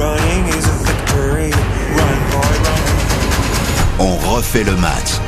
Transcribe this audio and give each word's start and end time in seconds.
Running 0.00 0.48
is 0.48 0.64
a 0.66 0.72
victory. 0.86 1.50
Run, 1.94 2.20
boy, 2.32 2.52
run. 2.64 3.98
On 3.98 4.16
refait 4.34 4.64
le 4.64 4.74
match. 4.76 5.18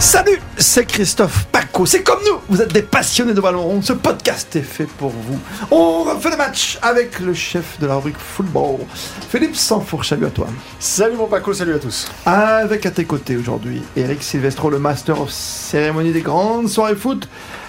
Salut, 0.00 0.40
c'est 0.56 0.84
Christophe 0.84 1.46
Paco. 1.52 1.86
C'est 1.86 2.02
comme 2.02 2.18
nous, 2.26 2.40
vous 2.48 2.60
êtes 2.60 2.72
des 2.72 2.82
passionnés 2.82 3.34
de 3.34 3.40
ballon 3.40 3.62
rond. 3.62 3.82
Ce 3.82 3.92
podcast 3.92 4.56
est 4.56 4.62
fait 4.62 4.88
pour 4.88 5.10
vous. 5.10 5.38
On 5.70 6.02
refait 6.02 6.30
le 6.30 6.36
match 6.36 6.76
avec 6.82 7.20
le 7.20 7.34
chef 7.34 7.78
de 7.78 7.86
la 7.86 7.94
rubrique 7.94 8.18
football, 8.18 8.80
Philippe 9.30 9.54
Sanfour. 9.54 10.04
Salut 10.04 10.26
à 10.26 10.30
toi. 10.30 10.48
Salut 10.80 11.14
mon 11.14 11.28
Paco, 11.28 11.52
salut 11.52 11.74
à 11.74 11.78
tous. 11.78 12.08
Avec 12.26 12.86
à 12.86 12.90
tes 12.90 13.04
côtés 13.04 13.36
aujourd'hui, 13.36 13.80
Eric 13.94 14.24
Silvestro, 14.24 14.70
le 14.70 14.80
master 14.80 15.20
of 15.20 15.30
cérémonie 15.30 16.10
des 16.10 16.22
grandes 16.22 16.68
soirées 16.68 16.96
foot, 16.96 17.28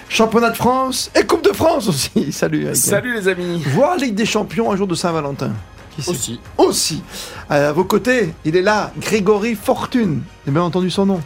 championnat 0.10 0.50
de 0.50 0.58
France 0.58 1.12
et 1.14 1.24
Coupe 1.28 1.44
de 1.44 1.54
France 1.54 1.88
aussi. 1.88 2.32
Salut 2.32 2.64
Eric. 2.64 2.78
Salut 2.78 3.14
les 3.14 3.28
amis. 3.28 3.62
Voir 3.76 3.96
Ligue 3.98 4.16
des 4.16 4.26
Champions 4.26 4.72
un 4.72 4.76
jour 4.76 4.88
de 4.88 4.96
Saint-Valentin. 4.96 5.52
Qui 5.96 6.10
Aussi. 6.10 6.40
Aussi. 6.58 7.04
À 7.50 7.72
vos 7.72 7.86
côtés, 7.86 8.34
il 8.44 8.56
est 8.56 8.62
là, 8.62 8.92
Grégory 9.00 9.56
Fortune. 9.56 10.22
J'ai 10.46 10.52
bien 10.52 10.62
entendu 10.62 10.90
son 10.90 11.06
nom. 11.06 11.22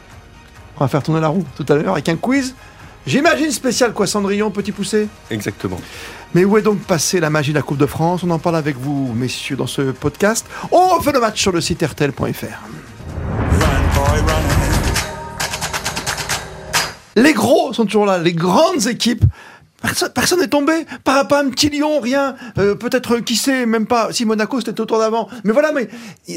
On 0.78 0.80
va 0.84 0.88
faire 0.88 1.04
tourner 1.04 1.22
la 1.22 1.28
roue 1.28 1.44
tout 1.56 1.66
à 1.68 1.76
l'heure 1.76 1.94
avec 1.94 2.08
un 2.10 2.16
quiz. 2.16 2.56
J'imagine 3.08 3.52
spécial 3.52 3.94
quoi, 3.94 4.06
Cendrillon, 4.06 4.52
petit 4.52 4.72
poussé 4.72 5.08
Exactement. 5.32 5.80
Mais 6.36 6.46
où 6.46 6.58
est 6.58 6.62
donc 6.62 6.80
passée 6.82 7.20
la 7.20 7.30
magie 7.32 7.52
de 7.52 7.58
la 7.58 7.64
Coupe 7.64 7.78
de 7.80 7.88
France? 7.88 8.24
On 8.24 8.30
en 8.30 8.38
parle 8.38 8.58
avec 8.58 8.78
vous, 8.78 9.12
messieurs, 9.16 9.56
dans 9.56 9.66
ce 9.68 9.82
podcast. 9.92 10.46
On 10.72 10.90
refait 10.90 11.12
le 11.12 11.20
match 11.20 11.42
sur 11.42 11.52
le 11.52 11.60
site 11.60 11.82
rtl.fr. 11.84 12.46
Les 17.16 17.34
gros 17.34 17.74
sont 17.74 17.86
toujours 17.86 18.06
là, 18.06 18.18
les 18.20 18.34
grandes 18.34 18.86
équipes. 18.88 19.26
Personne- 19.82 20.12
Personne 20.14 20.40
n'est 20.42 20.48
tombé, 20.48 20.74
pas, 21.04 21.24
pas 21.26 21.42
un 21.42 21.50
petit 21.50 21.70
lion, 21.70 22.00
rien. 22.00 22.36
Euh, 22.58 22.76
Peut-être, 22.76 23.18
qui 23.20 23.36
sait, 23.36 23.66
même 23.66 23.86
pas. 23.88 24.12
Si 24.12 24.26
Monaco 24.26 24.60
c'était 24.60 24.80
au 24.82 24.86
tour 24.86 25.00
d'avant. 25.00 25.30
Mais 25.44 25.54
voilà, 25.54 25.72
mais 25.72 25.88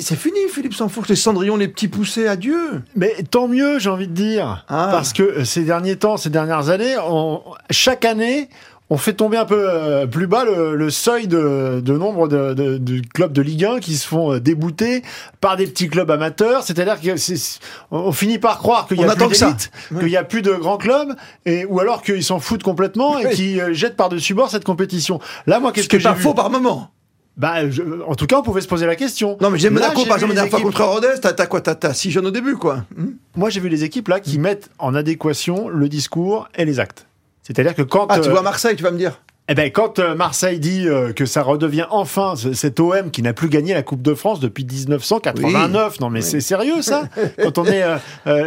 c'est 0.01 0.17
fini, 0.17 0.39
Philippe 0.53 0.75
Sanfourche, 0.75 1.09
les 1.09 1.17
cendrillons, 1.17 1.57
les 1.57 1.69
petits 1.69 1.89
poussés, 1.89 2.29
adieu. 2.29 2.83
Mais 2.95 3.15
tant 3.31 3.49
mieux, 3.49 3.79
j'ai 3.79 3.91
envie 3.91 4.07
de 4.09 4.13
dire. 4.15 4.65
Ah. 4.69 4.89
Parce 4.93 5.13
que 5.13 5.23
euh, 5.23 5.45
ces 5.45 5.63
derniers 5.63 5.97
temps, 5.97 6.17
ces 6.17 6.31
dernières 6.31 6.69
années, 6.69 6.95
on- 7.05 7.43
chaque 7.71 8.05
année, 8.05 8.49
on 8.93 8.97
fait 8.99 9.15
tomber 9.15 9.37
un 9.39 9.45
peu 9.47 9.57
euh, 9.71 10.07
plus 10.07 10.27
bas 10.27 10.45
le, 10.45 10.77
le 10.77 10.91
seuil 10.91 11.27
de, 11.29 11.81
de 11.83 11.97
nombre 11.97 12.29
de, 12.29 12.53
de- 12.53 12.77
de 12.79 13.01
clubs 13.15 13.33
de 13.33 13.41
Ligue 13.41 13.65
1 13.65 13.79
qui 13.81 13.95
se 13.97 14.07
font 14.07 14.35
euh, 14.35 14.41
débouter 14.41 15.03
par 15.41 15.57
des 15.57 15.67
petits 15.67 15.89
clubs 15.89 16.11
amateurs. 16.11 16.63
C'est-à-dire 16.63 17.01
que 17.01 17.17
c'est- 17.17 17.59
on 17.91 17.99
on 18.09 18.13
finit 18.13 18.39
par 18.39 18.59
croire 18.59 18.87
qu'il 18.87 19.01
y 19.01 19.05
a 19.05 19.15
plus 19.17 19.29
que 19.29 19.35
ça. 19.35 19.47
d'élite, 19.47 19.71
qu'il 20.01 20.09
y 20.11 20.17
a 20.17 20.25
plus 20.25 20.43
de 20.43 20.53
grands 20.53 20.77
clubs, 20.77 21.15
et, 21.47 21.65
ou 21.65 21.81
alors 21.81 22.03
qu'ils 22.03 22.23
s'en 22.25 22.39
foutent 22.41 22.63
complètement 22.65 23.19
et 23.19 23.27
Oui. 23.29 23.33
qu'ils 23.35 23.61
euh, 23.61 23.73
jettent 23.73 23.97
par-dessus 23.97 24.35
bord 24.35 24.51
cette 24.51 24.65
compétition. 24.65 25.21
Là, 25.47 25.59
moi, 25.61 25.71
Ce 25.71 25.75
qu'est-ce 25.77 25.89
que 25.89 25.97
est 25.97 26.01
j'ai 26.01 26.15
faux 26.17 26.35
par 26.35 26.51
moment. 26.51 26.91
bah, 27.39 27.71
je- 27.71 27.83
en 28.07 28.15
tout 28.15 28.27
cas, 28.27 28.37
on 28.39 28.43
pouvait 28.43 28.61
se 28.61 28.69
poser 28.69 28.85
la 28.87 28.97
question. 28.97 29.39
Non, 29.41 29.49
mais 29.51 29.59
j'ai 29.59 29.69
Là, 29.71 29.75
Monaco, 29.75 30.05
par 30.05 30.17
exemple, 30.17 30.35
la 30.35 30.43
dernière 30.43 30.51
fois 30.51 30.61
contre 30.61 30.85
Rodez, 30.85 31.09
t'as 31.23 31.47
quoi 31.47 31.61
T'as 31.63 31.75
t'as 31.77 31.95
six 31.95 32.11
jeunes 32.11 32.27
au 32.27 32.31
début, 32.31 32.57
quoi. 32.57 32.85
Hmm 32.97 33.13
Moi, 33.37 33.49
j'ai 33.49 33.61
vu 33.61 33.69
les 33.71 33.85
équipes 33.85 34.09
là 34.09 34.21
qui 34.21 34.39
mettent 34.39 34.69
en 34.79 34.95
adéquation 34.95 35.69
le 35.69 35.89
discours 35.89 36.49
et 36.57 36.67
les 36.67 36.79
actes. 36.79 37.07
C'est-à-dire 37.43 37.75
que 37.75 37.83
quand, 37.83 38.07
ah, 38.09 38.21
tu 38.21 38.29
euh, 38.29 38.33
vois 38.33 38.43
Marseille, 38.43 38.77
tu 38.77 38.83
vas 38.83 38.91
me 38.91 38.99
dire. 38.99 39.21
Eh 39.49 39.55
ben, 39.55 39.71
quand 39.73 39.99
euh, 39.99 40.15
Marseille 40.15 40.61
dit 40.61 40.89
euh, 40.89 41.13
que 41.13 41.27
ça 41.27 41.43
redevient 41.43 41.87
enfin 41.91 42.35
ce- 42.37 42.53
cet 42.53 42.79
OM 42.81 43.11
qui 43.11 43.23
n'a 43.23 43.33
plus 43.33 43.49
gagné 43.49 43.75
la 43.75 43.83
Coupe 43.83 44.01
de 44.01 44.15
France 44.15 44.39
depuis 44.41 44.65
1989, 44.65 46.01
non 46.01 46.11
mais 46.11 46.21
c'est 46.21 46.41
sérieux 46.41 46.81
ça? 46.81 47.05
Quand 47.43 47.59
on 47.59 47.65
est 47.65 47.83
euh, 47.83 47.99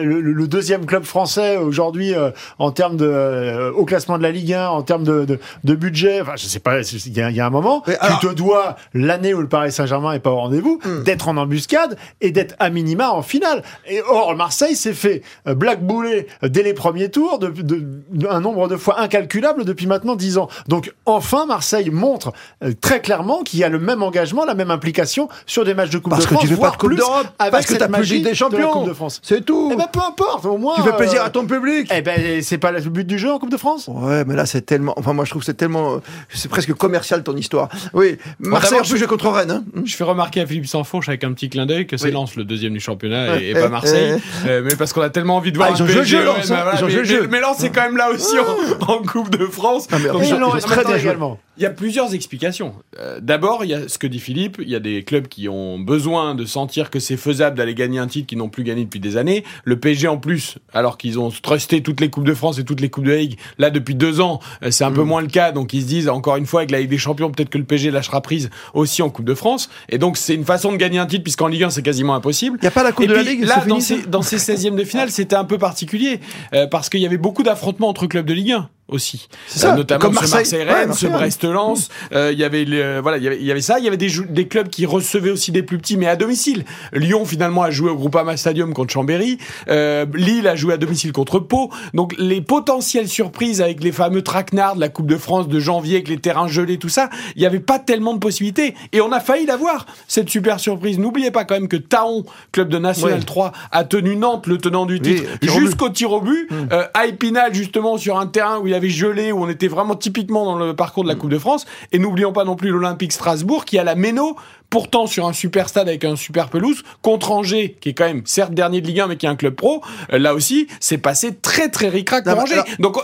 le, 0.02 0.22
le 0.22 0.48
deuxième 0.48 0.86
club 0.86 1.04
français 1.04 1.58
aujourd'hui 1.58 2.14
euh, 2.16 2.32
en 2.60 2.72
termes 2.72 2.96
de 2.98 3.06
euh, 3.06 3.72
au 3.74 3.84
classement 3.86 4.18
de 4.18 4.24
la 4.24 4.32
Ligue 4.32 4.54
1, 4.54 4.68
en 4.70 4.82
termes 4.84 5.04
de, 5.04 5.26
de, 5.26 5.40
de 5.64 5.76
budget, 5.76 6.22
enfin 6.22 6.36
je 6.38 6.46
sais 6.46 6.60
pas, 6.60 6.80
il 6.82 7.18
y, 7.18 7.22
a- 7.22 7.30
il 7.30 7.36
y 7.36 7.42
a 7.42 7.46
un 7.46 7.50
moment, 7.50 7.84
Mais 7.88 7.98
alors- 8.00 8.20
tu 8.20 8.28
te 8.28 8.34
dois 8.34 8.78
l'année 8.94 9.34
où 9.34 9.42
le 9.42 9.50
Paris 9.50 9.72
Saint-Germain 9.74 10.14
est 10.14 10.20
pas 10.20 10.32
au 10.32 10.38
rendez-vous, 10.38 10.80
Hmm. 10.86 11.04
d'être 11.04 11.28
en 11.28 11.38
embuscade 11.38 11.98
et 12.22 12.32
d'être 12.32 12.56
à 12.60 12.70
minima 12.70 13.10
en 13.12 13.22
finale. 13.22 13.64
Et 13.88 14.02
or 14.02 14.36
Marseille 14.36 14.76
s'est 14.76 14.94
fait 14.94 15.22
blackbouler 15.46 16.28
dès 16.44 16.64
les 16.64 16.74
premiers 16.74 17.10
tours 17.10 17.40
de, 17.40 17.50
de- 17.50 17.84
de- 18.12 18.28
un 18.28 18.40
nombre 18.42 18.68
de 18.68 18.76
fois 18.78 19.00
incalculable 19.00 19.66
depuis 19.66 19.88
maintenant 19.88 20.16
10 20.16 20.38
ans. 20.38 20.48
Donc 20.68 20.94
enfin 21.06 21.46
Marseille 21.46 21.90
montre 21.92 22.34
euh, 22.64 22.72
très 22.82 23.00
clairement 23.00 23.44
qu'il 23.44 23.60
y 23.60 23.64
a 23.64 23.70
le 23.70 23.80
même 23.80 24.02
engagement, 24.02 24.44
la 24.46 24.56
même 24.56 24.72
implication 24.72 25.30
sur 25.46 25.64
des 25.64 25.74
matchs 25.74 25.92
de 25.92 26.00
Coupe 26.00 26.10
Parce 26.12 26.24
de 26.24 26.28
que 26.30 26.34
France. 26.36 26.48
tu 26.48 26.54
fais 26.56 26.60
pas 26.62 26.72
de 26.72 26.78
Coupe 26.78 26.96
d'Europe. 26.96 27.28
Parce 27.38 27.66
que 27.68 27.76
t'as 27.76 27.88
plus 27.88 28.10
Ligue 28.12 28.24
des 28.24 28.34
Champions. 28.36 28.72
Coupe 28.72 28.88
de 28.88 28.94
France. 28.94 29.20
C'est 29.24 29.46
tout. 29.46 29.70
Eh 29.72 29.76
ben 29.76 29.88
peu 29.92 30.00
importe, 30.00 30.46
au 30.46 30.58
moins. 30.58 30.76
tu 30.76 30.82
fais 30.82 30.94
plaisir 30.96 31.22
euh, 31.22 31.26
à 31.26 31.30
ton 31.30 31.46
public. 31.46 31.90
Eh 31.94 32.02
ben 32.02 32.42
c'est 32.42 32.58
pas 32.58 32.72
le 32.72 32.80
but 32.82 33.06
du 33.06 33.20
jeu 33.20 33.32
en 33.32 33.38
Coupe 33.40 33.52
de 33.52 33.58
France. 33.58 33.88
Ouais, 33.88 34.24
mais 34.26 34.36
là, 34.36 34.46
c'est 34.46 34.62
tellement. 34.66 34.94
Enfin, 34.98 35.14
moi, 35.14 35.26
je 35.26 35.30
trouve 35.30 35.42
que 35.42 35.46
c'est 35.46 35.54
tellement. 35.54 36.00
C'est 36.30 36.50
presque 36.50 36.74
commercial 36.74 37.24
ton 37.24 37.36
histoire. 37.36 37.70
Oui, 37.94 38.18
Marseille, 38.40 38.80
en 38.80 38.84
plus, 38.84 38.98
je 38.98 39.06
contre 39.06 39.30
Rennes. 39.30 39.52
Hein. 39.52 39.64
Je 39.86 39.96
fais 39.96 40.04
remarquer 40.04 40.42
à 40.42 40.46
Philippe 40.48 40.68
Sanfourche 40.68 41.08
avec 41.10 41.24
un 41.24 41.34
petit 41.34 41.50
clin 41.50 41.66
d'œil 41.66 41.86
que 41.88 41.98
c'est 41.98 42.06
Oui. 42.06 42.12
Lens 42.12 42.36
le 42.36 42.44
deuxième 42.46 42.74
du 42.74 42.80
championnat 42.80 43.38
et, 43.40 43.46
et 43.46 43.50
Eh, 43.52 43.54
pas 43.54 43.70
Marseille. 43.70 44.20
eh. 44.46 44.50
Euh, 44.50 44.62
mais 44.64 44.76
parce 44.76 44.92
qu'on 44.94 45.02
a 45.02 45.10
tellement 45.10 45.36
envie 45.38 45.52
de 45.52 45.58
voir 45.58 45.70
Ah, 45.72 45.76
ils 45.78 45.84
ont 45.84 45.86
PSG, 45.86 46.04
jeu, 46.06 46.20
ouais, 46.20 46.26
Lens, 46.26 46.50
bah 46.50 46.60
voilà, 46.64 46.80
Ils 46.80 46.84
ont 46.84 46.88
mais, 46.88 47.20
mais- 47.22 47.28
mais 47.28 47.40
Lens 47.42 47.58
c'est 47.60 47.70
quand 47.70 47.82
même 47.82 47.98
là 47.98 48.10
aussi 48.12 48.36
en, 48.40 48.94
en 48.94 48.98
Coupe 49.04 49.30
de 49.38 49.46
France. 49.46 49.88
Ah, 49.92 49.98
mais 50.02 50.10
Donc, 50.10 50.22
ils 50.24 50.30
ils 50.30 50.62
très 50.84 50.86
bien 50.86 50.98
également. 50.98 51.40
Il 51.58 51.64
y 51.64 51.66
a 51.66 51.70
plusieurs 51.70 52.14
explications. 52.14 52.74
Euh, 53.00 53.20
D'abord, 53.22 53.64
il 53.64 53.70
y 53.70 53.74
a 53.74 53.88
ce 53.88 53.98
que 53.98 54.08
dit 54.08 54.20
Philippe, 54.20 54.58
il 54.62 54.70
y 54.70 54.76
a 54.76 54.82
des 54.82 55.04
clubs 55.04 55.28
qui 55.28 55.48
ont 55.48 55.80
besoin 55.80 56.36
de 56.36 56.44
sentir 56.44 56.90
que 56.90 57.00
c'est 57.00 57.16
faisable 57.16 57.58
d'aller 57.58 57.76
gagner 57.76 57.98
un 57.98 58.08
titre 58.08 58.28
qu'ils 58.28 58.38
n'ont 58.38 58.50
plus 58.50 58.64
gagné 58.64 58.84
depuis 58.84 59.00
des 59.00 59.16
années. 59.16 59.46
Le 59.64 59.80
PSG 59.80 60.10
en 60.10 60.18
plus, 60.18 60.58
alors 60.74 60.98
qu'ils 60.98 61.18
ont 61.18 61.30
trusté 61.30 61.82
toutes 61.82 62.02
les 62.02 62.10
Coupes 62.10 62.26
de 62.26 62.34
France 62.34 62.60
et 62.60 62.66
toutes 62.66 62.82
les 62.82 62.90
Coupes 62.90 63.06
de 63.06 63.14
Ligue, 63.14 63.38
là 63.58 63.70
depuis 63.70 63.96
deux 63.96 64.20
ans, 64.20 64.42
euh, 64.64 64.72
c'est 64.72 64.84
un 64.84 64.92
peu 64.92 65.04
moins 65.04 65.22
le 65.22 65.28
cas. 65.28 65.54
Donc 65.54 65.74
ils 65.74 65.82
se 65.82 65.88
disent, 65.88 66.10
encore 66.10 66.36
une 66.36 66.46
fois, 66.46 66.62
avec 66.62 66.72
la 66.72 66.82
Ligue 66.82 66.90
des 66.90 66.98
Champions, 66.98 67.32
peut-être 67.32 67.50
que 67.50 67.58
le 67.58 67.64
PSG 67.64 67.90
lâchera 67.90 68.20
prise 68.22 68.50
aussi 68.74 69.02
en 69.02 69.10
Coupe 69.10 69.26
de 69.26 69.36
France. 69.36 69.70
Et 69.88 69.98
donc 69.98 70.18
c'est 70.18 70.36
une 70.36 70.46
façon 70.46 70.74
de 70.74 70.78
gagner 70.78 71.00
un 71.00 71.06
titre, 71.06 71.24
puisqu'en 71.24 71.48
Ligue 71.48 71.64
1, 71.64 71.70
c'est 71.70 71.84
quasiment 71.84 72.16
impossible. 72.16 72.58
Il 72.62 72.66
n'y 72.66 72.68
a 72.68 72.72
pas 72.72 72.84
la 72.84 72.92
Coupe 72.92 73.06
Et 73.06 73.08
de 73.08 73.14
la 73.14 73.22
puis, 73.22 73.30
Ligue 73.30 73.46
là, 73.46 73.62
c'est 73.62 73.70
dans 73.70 73.80
fini, 73.80 74.02
ces, 74.02 74.08
dans 74.08 74.22
ces 74.22 74.38
16e 74.38 74.76
de 74.76 74.84
finale, 74.84 75.10
c'était 75.10 75.38
un 75.38 75.46
peu 75.46 75.58
particulier, 75.58 76.20
euh, 76.54 76.68
parce 76.68 76.90
qu'il 76.90 77.00
y 77.00 77.06
avait 77.06 77.18
beaucoup 77.18 77.44
d'affrontements 77.44 77.88
entre 77.88 78.08
clubs 78.08 78.26
de 78.26 78.34
Ligue 78.34 78.52
1 78.52 78.70
aussi. 78.88 79.28
C'est 79.48 79.60
ça, 79.60 79.74
Euh, 79.74 79.78
notamment 79.78 80.00
comme 80.00 80.14
ce 80.14 80.20
Marseille. 80.20 80.38
Marseille-Rennes, 80.40 80.90
Ouais, 80.90 80.96
ce. 80.96 81.08
Brest-Lens. 81.08 81.90
Euh, 82.14 82.32
Il 82.32 82.40
y 82.40 82.44
avait 82.44 82.66
le- 82.66 83.00
voilà, 83.00 83.18
il 83.18 83.24
y 83.44 83.52
avait- 83.52 83.62
ça. 83.62 83.80
Il 83.80 83.86
y 83.86 83.88
avait 83.88 83.98
des, 83.98 84.48
clubs 84.48 84.70
qui 84.70 84.86
recevaient 84.86 85.32
aussi 85.32 85.52
des 85.52 85.64
plus 85.64 85.78
petits, 85.80 85.98
mais 85.98 86.06
à 86.08 86.16
domicile. 86.16 86.66
Lyon 86.94 87.26
finalement 87.26 87.64
a 87.64 87.72
joué 87.72 87.90
au 87.90 87.96
Groupama 87.96 88.38
Stadium 88.38 88.74
contre 88.74 88.94
Chambéry. 88.94 89.38
Euh, 89.70 90.06
Lille 90.14 90.48
a 90.48 90.56
joué 90.56 90.74
à 90.74 90.78
domicile 90.78 91.12
contre 91.14 91.40
Pau. 91.40 91.72
Donc 91.94 92.14
les 92.20 92.42
potentielles 92.42 93.08
surprises 93.08 93.62
avec 93.62 93.84
les 93.84 93.92
fameux 93.92 94.22
traquenards 94.22 94.76
de 94.76 94.82
la 94.82 94.90
Coupe 94.90 95.08
de 95.08 95.18
France 95.18 95.48
de 95.48 95.60
janvier 95.60 95.96
avec 95.96 96.08
les 96.08 96.18
terrains 96.20 96.48
gelés, 96.48 96.78
tout 96.78 96.90
ça, 96.90 97.10
il 97.36 97.40
n'y 97.40 97.46
avait 97.48 97.60
pas 97.60 97.80
tellement 97.80 98.14
de 98.14 98.20
possibilités. 98.20 98.76
Et 98.92 99.02
on 99.02 99.12
a 99.12 99.20
failli 99.20 99.46
l'avoir 99.46 99.86
cette 100.08 100.30
super 100.30 100.60
surprise. 100.60 101.00
N'oubliez 101.00 101.32
pas 101.32 101.44
quand 101.46 101.56
même 101.56 101.68
que 101.68 101.78
Taon, 101.78 102.24
club 102.52 102.70
de 102.70 102.78
National 102.78 103.20
Ouais. 103.20 103.26
3, 103.26 103.52
a 103.72 103.84
tenu 103.84 104.16
Nantes, 104.16 104.46
le 104.48 104.58
tenant 104.58 104.86
du 104.86 105.00
titre, 105.02 105.24
jusqu'au 105.42 105.90
tir 105.90 106.12
au 106.12 106.22
but. 106.22 106.48
Euh, 106.72 106.84
à 106.94 107.08
Épinal, 107.08 107.54
justement, 107.54 107.98
sur 107.98 108.20
un 108.20 108.28
terrain 108.28 108.60
où 108.60 108.68
il 108.68 108.72
y 108.72 108.75
avait 108.76 108.90
gelé, 108.90 109.32
où 109.32 109.44
on 109.44 109.50
était 109.50 109.68
vraiment 109.68 109.96
typiquement 109.96 110.46
dans 110.46 110.58
le 110.58 110.76
parcours 110.76 111.04
de 111.04 111.10
la 111.10 111.16
Coupe 111.16 111.30
de 111.30 111.40
France. 111.40 111.66
Et 111.92 112.00
n'oublions 112.00 112.34
pas 112.34 112.44
non 112.44 112.56
plus 112.56 112.70
l'Olympique 112.70 113.12
Strasbourg, 113.12 113.66
qui 113.66 113.80
a 113.80 113.84
la 113.84 113.96
Méno, 113.96 114.36
pourtant 114.70 115.08
sur 115.08 115.28
un 115.28 115.34
super 115.34 115.70
stade 115.70 115.88
avec 115.88 116.04
un 116.06 116.16
super 116.16 116.50
pelouse, 116.50 116.84
contre 117.02 117.32
Angers, 117.32 117.78
qui 117.80 117.90
est 117.90 117.94
quand 117.94 118.06
même, 118.06 118.22
certes, 118.26 118.54
dernier 118.54 118.82
de 118.82 118.88
Ligue 118.88 119.00
1, 119.00 119.08
mais 119.08 119.18
qui 119.18 119.26
est 119.26 119.30
un 119.30 119.36
club 119.36 119.56
pro. 119.56 119.82
Euh, 120.14 120.20
là 120.20 120.34
aussi, 120.34 120.68
c'est 120.80 120.98
passé 120.98 121.36
très, 121.36 121.70
très 121.70 121.90
ric-rac 121.90 122.24
pour 122.24 122.40
Angers. 122.40 122.62
Donc, 122.80 122.98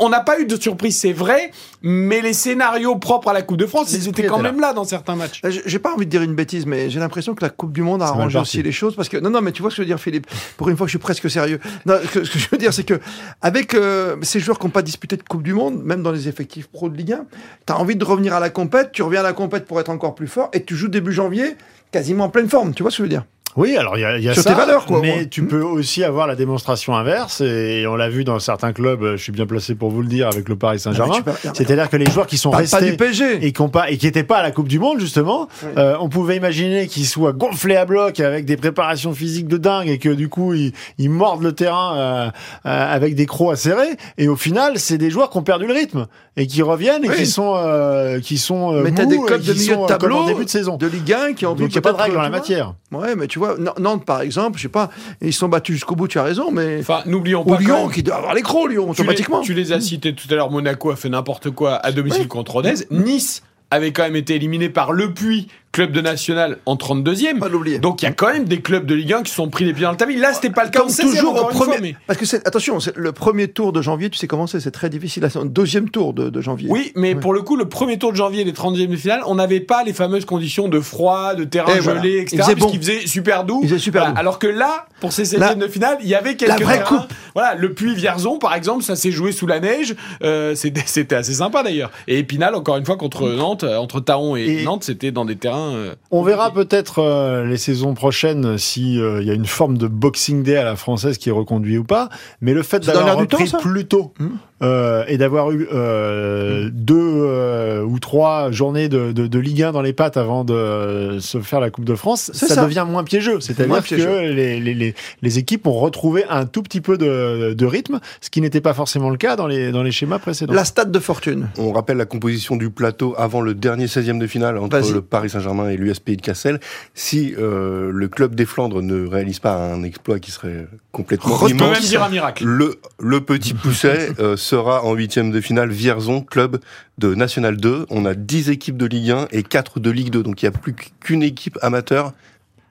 on 0.00 0.08
n'a 0.08 0.20
pas 0.20 0.40
eu 0.40 0.46
de 0.46 0.60
surprise, 0.60 0.96
c'est 0.98 1.12
vrai, 1.12 1.50
mais 1.82 2.20
les 2.20 2.32
scénarios 2.32 2.96
propres 2.96 3.28
à 3.28 3.32
la 3.32 3.42
Coupe 3.42 3.56
de 3.56 3.66
France, 3.66 3.92
ils 3.92 4.08
étaient 4.08 4.24
quand 4.26 4.38
là. 4.38 4.50
même 4.50 4.60
là 4.60 4.72
dans 4.72 4.84
certains 4.84 5.16
matchs. 5.16 5.40
Euh, 5.44 5.52
J'ai 5.64 5.78
pas 5.78 5.92
envie 5.94 6.06
de 6.06 6.10
dire 6.10 6.22
une 6.22 6.34
bêtise, 6.34 6.66
mais 6.66 6.90
j'ai 6.90 7.00
l'impression 7.00 7.34
que 7.34 7.42
la 7.44 7.50
Coupe 7.50 7.72
du 7.72 7.82
Monde 7.82 8.02
a 8.02 8.06
arrangé 8.06 8.38
aussi 8.38 8.62
les 8.62 8.72
choses. 8.72 8.96
Parce 8.96 9.08
que 9.08 9.16
non, 9.16 9.30
non, 9.30 9.40
mais 9.40 9.52
tu 9.52 9.62
vois 9.62 9.70
ce 9.70 9.76
que 9.76 9.82
je 9.82 9.82
veux 9.82 9.86
dire, 9.94 10.00
Philippe. 10.00 10.26
Pour 10.56 10.68
une 10.68 10.76
fois, 10.76 10.86
que 10.86 10.88
je 10.88 10.92
suis 10.92 10.98
presque 10.98 11.30
sérieux. 11.30 11.60
Non, 11.86 11.94
ce 12.02 12.08
que, 12.08 12.24
ce 12.24 12.32
que 12.32 12.38
je 12.38 12.48
veux 12.50 12.58
dire, 12.58 12.72
c'est 12.72 12.84
que 12.84 13.00
avec 13.42 13.74
euh, 13.74 14.16
ces 14.22 14.40
joueurs 14.40 14.58
qui 14.58 14.66
n'ont 14.66 14.70
pas 14.70 14.82
disputé 14.82 15.16
de 15.16 15.22
Coupe 15.22 15.42
du 15.42 15.54
Monde, 15.54 15.82
même 15.82 16.02
dans 16.02 16.12
les 16.12 16.28
effectifs 16.28 16.66
pro 16.68 16.88
de 16.88 16.96
Ligue 16.96 17.12
1, 17.12 17.24
tu 17.66 17.72
as 17.72 17.78
envie 17.78 17.96
de 17.96 18.04
revenir 18.04 18.34
à 18.34 18.40
la 18.40 18.50
compète. 18.50 18.92
Tu 18.92 19.02
reviens 19.02 19.20
à 19.20 19.24
la 19.24 19.32
compète 19.32 19.66
pour 19.66 19.80
être 19.80 19.90
encore 19.90 20.14
plus 20.14 20.28
fort, 20.28 20.50
et 20.52 20.64
tu 20.64 20.76
joues 20.76 20.88
début 20.88 21.12
janvier 21.12 21.56
quasiment 21.92 22.24
en 22.24 22.28
pleine 22.28 22.48
forme. 22.48 22.74
Tu 22.74 22.82
vois 22.82 22.90
ce 22.90 22.96
que 22.98 23.02
je 23.02 23.02
veux 23.04 23.08
dire? 23.08 23.24
Oui, 23.56 23.76
alors 23.76 23.96
il 23.96 24.00
y 24.02 24.04
a, 24.04 24.18
y 24.18 24.28
a 24.28 24.34
Sur 24.34 24.42
ça, 24.42 24.50
tes 24.50 24.56
valeurs, 24.56 24.84
quoi, 24.86 25.00
mais 25.00 25.26
tu 25.28 25.44
peux 25.44 25.62
aussi 25.62 26.04
avoir 26.04 26.26
la 26.26 26.34
démonstration 26.36 26.94
inverse, 26.94 27.40
et 27.40 27.86
on 27.88 27.96
l'a 27.96 28.08
vu 28.08 28.22
dans 28.24 28.38
certains 28.38 28.72
clubs, 28.72 29.02
euh, 29.02 29.16
je 29.16 29.22
suis 29.22 29.32
bien 29.32 29.46
placé 29.46 29.74
pour 29.74 29.90
vous 29.90 30.02
le 30.02 30.08
dire, 30.08 30.28
avec 30.28 30.48
le 30.48 30.56
Paris 30.56 30.78
Saint-Germain. 30.78 31.14
Ah, 31.18 31.22
peux- 31.22 31.48
C'est-à-dire 31.54 31.88
que 31.88 31.96
les 31.96 32.06
joueurs 32.10 32.26
qui 32.26 32.36
sont 32.38 32.50
pas 32.50 32.58
restés 32.58 32.90
du 32.90 32.96
PSG. 32.96 33.44
et 33.46 33.52
qui 33.52 33.62
n'ont 33.62 33.68
pas 33.68 33.90
et 33.90 33.96
qui 33.96 34.06
n'étaient 34.06 34.24
pas 34.24 34.38
à 34.38 34.42
la 34.42 34.50
Coupe 34.50 34.68
du 34.68 34.78
Monde 34.78 35.00
justement, 35.00 35.48
euh, 35.76 35.96
on 36.00 36.08
pouvait 36.08 36.36
imaginer 36.36 36.86
qu'ils 36.86 37.06
soient 37.06 37.32
gonflés 37.32 37.76
à 37.76 37.84
bloc 37.86 38.20
avec 38.20 38.44
des 38.44 38.56
préparations 38.56 39.12
physiques 39.14 39.48
de 39.48 39.56
dingue 39.56 39.88
et 39.88 39.98
que 39.98 40.08
du 40.10 40.28
coup 40.28 40.52
ils, 40.54 40.72
ils 40.98 41.10
mordent 41.10 41.42
le 41.42 41.52
terrain 41.52 41.96
euh, 41.96 42.26
euh, 42.66 42.94
avec 42.94 43.14
des 43.14 43.26
crocs 43.26 43.52
acérés. 43.52 43.96
Et 44.18 44.28
au 44.28 44.36
final, 44.36 44.78
c'est 44.78 44.98
des 44.98 45.10
joueurs 45.10 45.30
qui 45.30 45.38
ont 45.38 45.42
perdu 45.42 45.66
le 45.66 45.72
rythme 45.72 46.06
et 46.36 46.46
qui 46.46 46.60
reviennent 46.62 47.04
et 47.04 47.08
Oui. 47.08 47.16
qui 47.16 47.26
sont 47.26 47.54
euh, 47.56 48.20
qui 48.20 48.36
sont 48.38 48.74
euh, 48.74 48.82
Mais 48.84 48.92
t'as 48.92 49.04
mous 49.04 49.10
des 49.10 49.16
et 49.16 49.20
clubs 49.24 49.42
de 49.42 49.52
milieu 49.54 49.74
sont, 49.74 49.82
de 49.84 49.88
tableau 49.88 50.16
en 50.18 50.26
début 50.26 50.44
de 50.44 50.50
saison. 50.50 50.76
de 50.76 50.86
Ligue 50.86 51.12
1 51.12 51.32
qui 51.32 51.46
ont 51.46 51.54
Donc 51.54 51.68
il 51.70 51.72
n'y 51.72 51.78
a 51.78 51.80
pas 51.80 51.92
de 51.92 51.96
règle 52.02 52.18
en 52.18 52.22
la 52.22 52.28
matière. 52.30 52.74
Ouais, 52.92 53.14
mais 53.16 53.26
tu 53.26 53.38
vois, 53.38 53.45
Nantes 53.78 54.04
par 54.04 54.20
exemple, 54.20 54.58
je 54.58 54.62
sais 54.62 54.68
pas, 54.68 54.90
ils 55.20 55.32
sont 55.32 55.48
battus 55.48 55.76
jusqu'au 55.76 55.94
bout, 55.96 56.08
tu 56.08 56.18
as 56.18 56.22
raison, 56.22 56.50
mais. 56.50 56.78
Enfin, 56.80 57.02
n'oublions 57.06 57.42
Ou 57.42 57.44
pas. 57.50 57.56
quand 57.56 57.60
Lyon, 57.62 57.88
qui 57.88 58.02
doit 58.02 58.16
avoir 58.16 58.34
les 58.34 58.42
crocs, 58.42 58.70
Lyon, 58.70 58.84
Tu 58.86 58.88
les, 58.88 59.00
automatiquement. 59.02 59.40
tu 59.40 59.54
les 59.54 59.72
as 59.72 59.80
cités 59.80 60.14
tout 60.14 60.26
à 60.30 60.34
l'heure. 60.34 60.50
Monaco 60.50 60.90
a 60.90 60.96
fait 60.96 61.08
n'importe 61.08 61.50
quoi 61.50 61.76
à 61.76 61.92
domicile 61.92 62.28
contre 62.28 62.52
Rodez. 62.52 62.74
Nice 62.90 63.42
avait 63.70 63.92
quand 63.92 64.04
même 64.04 64.16
été 64.16 64.34
éliminé 64.36 64.68
par 64.68 64.92
Le 64.92 65.12
Puy, 65.12 65.48
clubs 65.76 65.92
de 65.92 66.00
national 66.00 66.56
en 66.64 66.74
32e. 66.76 67.38
Pas 67.38 67.48
l'oublier. 67.50 67.78
Donc 67.78 68.00
il 68.00 68.06
y 68.06 68.08
a 68.08 68.12
quand 68.12 68.32
même 68.32 68.44
des 68.46 68.62
clubs 68.62 68.86
de 68.86 68.94
Ligue 68.94 69.12
1 69.12 69.22
qui 69.24 69.32
sont 69.32 69.48
pris 69.50 69.66
les 69.66 69.74
pieds 69.74 69.84
dans 69.84 69.90
le 69.90 69.98
tapis. 69.98 70.16
Là, 70.16 70.32
c'était 70.32 70.48
pas 70.48 70.64
le 70.64 70.70
cas. 70.70 70.78
Comme 70.80 70.88
en 70.88 70.90
16e, 70.90 71.02
toujours 71.10 71.34
au 71.36 71.48
premier. 71.48 71.64
fois, 71.72 71.76
mais- 71.82 71.96
Parce 72.06 72.18
que 72.18 72.24
c'est 72.24 72.48
attention, 72.48 72.80
c'est 72.80 72.96
le 72.96 73.12
premier 73.12 73.48
tour 73.48 73.72
de 73.74 73.82
janvier, 73.82 74.08
tu 74.08 74.16
sais 74.18 74.26
comment 74.26 74.46
c'est, 74.46 74.58
c'est 74.60 74.70
très 74.70 74.88
difficile. 74.88 75.22
Là, 75.22 75.28
c'est 75.28 75.38
le 75.38 75.48
deuxième 75.50 75.90
tour 75.90 76.14
de, 76.14 76.30
de 76.30 76.40
janvier. 76.40 76.68
Oui, 76.70 76.92
mais 76.96 77.14
pour 77.14 77.34
le 77.34 77.42
coup, 77.42 77.56
le 77.56 77.68
premier 77.68 77.98
tour 77.98 78.10
de 78.10 78.16
janvier, 78.16 78.42
les 78.44 78.52
32e 78.52 78.86
de 78.90 78.96
finale, 78.96 79.20
on 79.26 79.34
n'avait 79.34 79.60
pas 79.60 79.84
les 79.84 79.92
fameuses 79.92 80.24
conditions 80.24 80.68
de 80.68 80.80
froid, 80.80 81.34
de 81.34 81.44
terrain 81.44 81.72
Et 81.74 81.82
gelé, 81.82 81.82
voilà. 81.82 82.06
etc. 82.06 82.28
Il 82.36 82.42
faisait 82.42 82.54
bon. 82.54 82.72
faisait 82.72 83.06
super 83.06 83.44
doux. 83.44 83.60
Il 83.62 83.68
faisait 83.68 83.78
super 83.78 84.00
Voilà. 84.02 84.14
doux. 84.14 84.20
Alors 84.20 84.38
que 84.38 84.46
là, 84.46 84.86
pour 85.00 85.12
ces 85.12 85.24
16e 85.24 85.40
Là, 85.40 85.54
de 85.54 85.68
finale, 85.68 85.98
il 86.02 86.08
y 86.08 86.14
avait 86.14 86.36
quelques 86.36 86.62
vraie 86.62 86.78
terrains. 86.78 87.00
coupe. 87.02 87.12
Voilà, 87.34 87.54
le 87.54 87.74
puits 87.74 87.94
Vierzon, 87.94 88.38
par 88.38 88.54
exemple, 88.54 88.82
ça 88.82 88.96
s'est 88.96 89.10
joué 89.10 89.32
sous 89.32 89.46
la 89.46 89.60
neige. 89.60 89.94
Euh, 90.22 90.54
c'était, 90.54 90.82
c'était 90.86 91.16
assez 91.16 91.34
sympa 91.34 91.62
d'ailleurs. 91.62 91.90
Et 92.08 92.18
Épinal, 92.18 92.54
encore 92.54 92.78
une 92.78 92.86
fois, 92.86 92.96
contre 92.96 93.28
Nantes, 93.28 93.64
euh, 93.64 93.76
entre 93.76 94.00
Taon 94.00 94.36
et, 94.36 94.44
Et- 94.60 94.64
Nantes, 94.64 94.84
c'était 94.84 95.10
dans 95.10 95.24
des 95.26 95.36
terrains. 95.36 95.65
Euh, 95.74 95.94
On 96.10 96.22
verra 96.22 96.52
peut-être 96.52 97.00
euh, 97.00 97.44
les 97.44 97.56
saisons 97.56 97.94
prochaines 97.94 98.58
si 98.58 99.00
euh, 99.00 99.20
il 99.20 99.26
y 99.26 99.30
a 99.30 99.34
une 99.34 99.46
forme 99.46 99.78
de 99.78 99.86
Boxing 99.86 100.42
Day 100.42 100.56
à 100.56 100.64
la 100.64 100.76
française 100.76 101.18
qui 101.18 101.28
est 101.28 101.32
reconduit 101.32 101.78
ou 101.78 101.84
pas. 101.84 102.08
Mais 102.40 102.52
le 102.52 102.62
fait 102.62 102.84
d'avoir 102.84 103.16
repris 103.16 103.50
plus 103.60 103.86
tôt 103.86 104.12
Hmm. 104.18 104.36
Euh, 104.62 105.04
et 105.06 105.18
d'avoir 105.18 105.50
eu 105.52 105.68
euh, 105.72 106.70
deux 106.72 106.96
euh, 106.98 107.82
ou 107.82 107.98
trois 107.98 108.50
journées 108.50 108.88
de, 108.88 109.12
de, 109.12 109.26
de 109.26 109.38
Ligue 109.38 109.62
1 109.62 109.72
dans 109.72 109.82
les 109.82 109.92
pattes 109.92 110.16
avant 110.16 110.44
de 110.44 111.18
se 111.20 111.40
faire 111.40 111.60
la 111.60 111.70
Coupe 111.70 111.84
de 111.84 111.94
France, 111.94 112.30
ça, 112.32 112.46
ça. 112.46 112.64
devient 112.64 112.86
moins 112.88 113.04
piégeux. 113.04 113.40
C'est-à-dire 113.40 113.84
que 113.84 113.94
les, 113.94 114.58
les, 114.58 114.74
les, 114.74 114.94
les 115.20 115.38
équipes 115.38 115.66
ont 115.66 115.78
retrouvé 115.78 116.24
un 116.30 116.46
tout 116.46 116.62
petit 116.62 116.80
peu 116.80 116.96
de, 116.96 117.52
de 117.52 117.66
rythme, 117.66 118.00
ce 118.22 118.30
qui 118.30 118.40
n'était 118.40 118.62
pas 118.62 118.72
forcément 118.72 119.10
le 119.10 119.18
cas 119.18 119.36
dans 119.36 119.46
les, 119.46 119.72
dans 119.72 119.82
les 119.82 119.92
schémas 119.92 120.18
précédents. 120.18 120.54
La 120.54 120.64
stade 120.64 120.90
de 120.90 120.98
fortune. 120.98 121.48
On 121.58 121.72
rappelle 121.72 121.98
la 121.98 122.06
composition 122.06 122.56
du 122.56 122.70
plateau 122.70 123.14
avant 123.18 123.42
le 123.42 123.52
dernier 123.52 123.86
16e 123.86 124.18
de 124.18 124.26
finale 124.26 124.56
entre 124.56 124.78
le 124.92 125.02
Paris 125.02 125.30
Saint-Germain 125.30 125.68
et 125.68 125.76
l'USP 125.76 126.12
de 126.12 126.22
Cassel. 126.22 126.60
Si 126.94 127.34
euh, 127.38 127.90
le 127.92 128.08
club 128.08 128.34
des 128.34 128.46
Flandres 128.46 128.80
ne 128.80 129.06
réalise 129.06 129.38
pas 129.38 129.54
un 129.56 129.82
exploit 129.82 130.18
qui 130.18 130.30
serait 130.30 130.66
complètement 130.92 131.34
On 131.34 131.48
peut 131.48 131.54
même 131.54 131.80
dire 131.80 132.02
un 132.02 132.08
miracle. 132.08 132.44
le, 132.46 132.76
le 132.98 133.20
petit 133.20 133.52
pousset 133.52 134.10
euh, 134.18 134.36
sera 134.46 134.84
en 134.84 134.94
huitième 134.94 135.32
de 135.32 135.40
finale 135.40 135.70
Vierzon, 135.70 136.22
club 136.22 136.60
de 136.98 137.14
National 137.14 137.56
2. 137.56 137.86
On 137.90 138.04
a 138.06 138.14
10 138.14 138.50
équipes 138.50 138.76
de 138.76 138.86
Ligue 138.86 139.10
1 139.10 139.28
et 139.32 139.42
4 139.42 139.80
de 139.80 139.90
Ligue 139.90 140.10
2. 140.10 140.22
Donc 140.22 140.42
il 140.42 140.44
n'y 140.44 140.54
a 140.54 140.58
plus 140.58 140.74
qu'une 141.00 141.22
équipe 141.22 141.58
amateur 141.62 142.12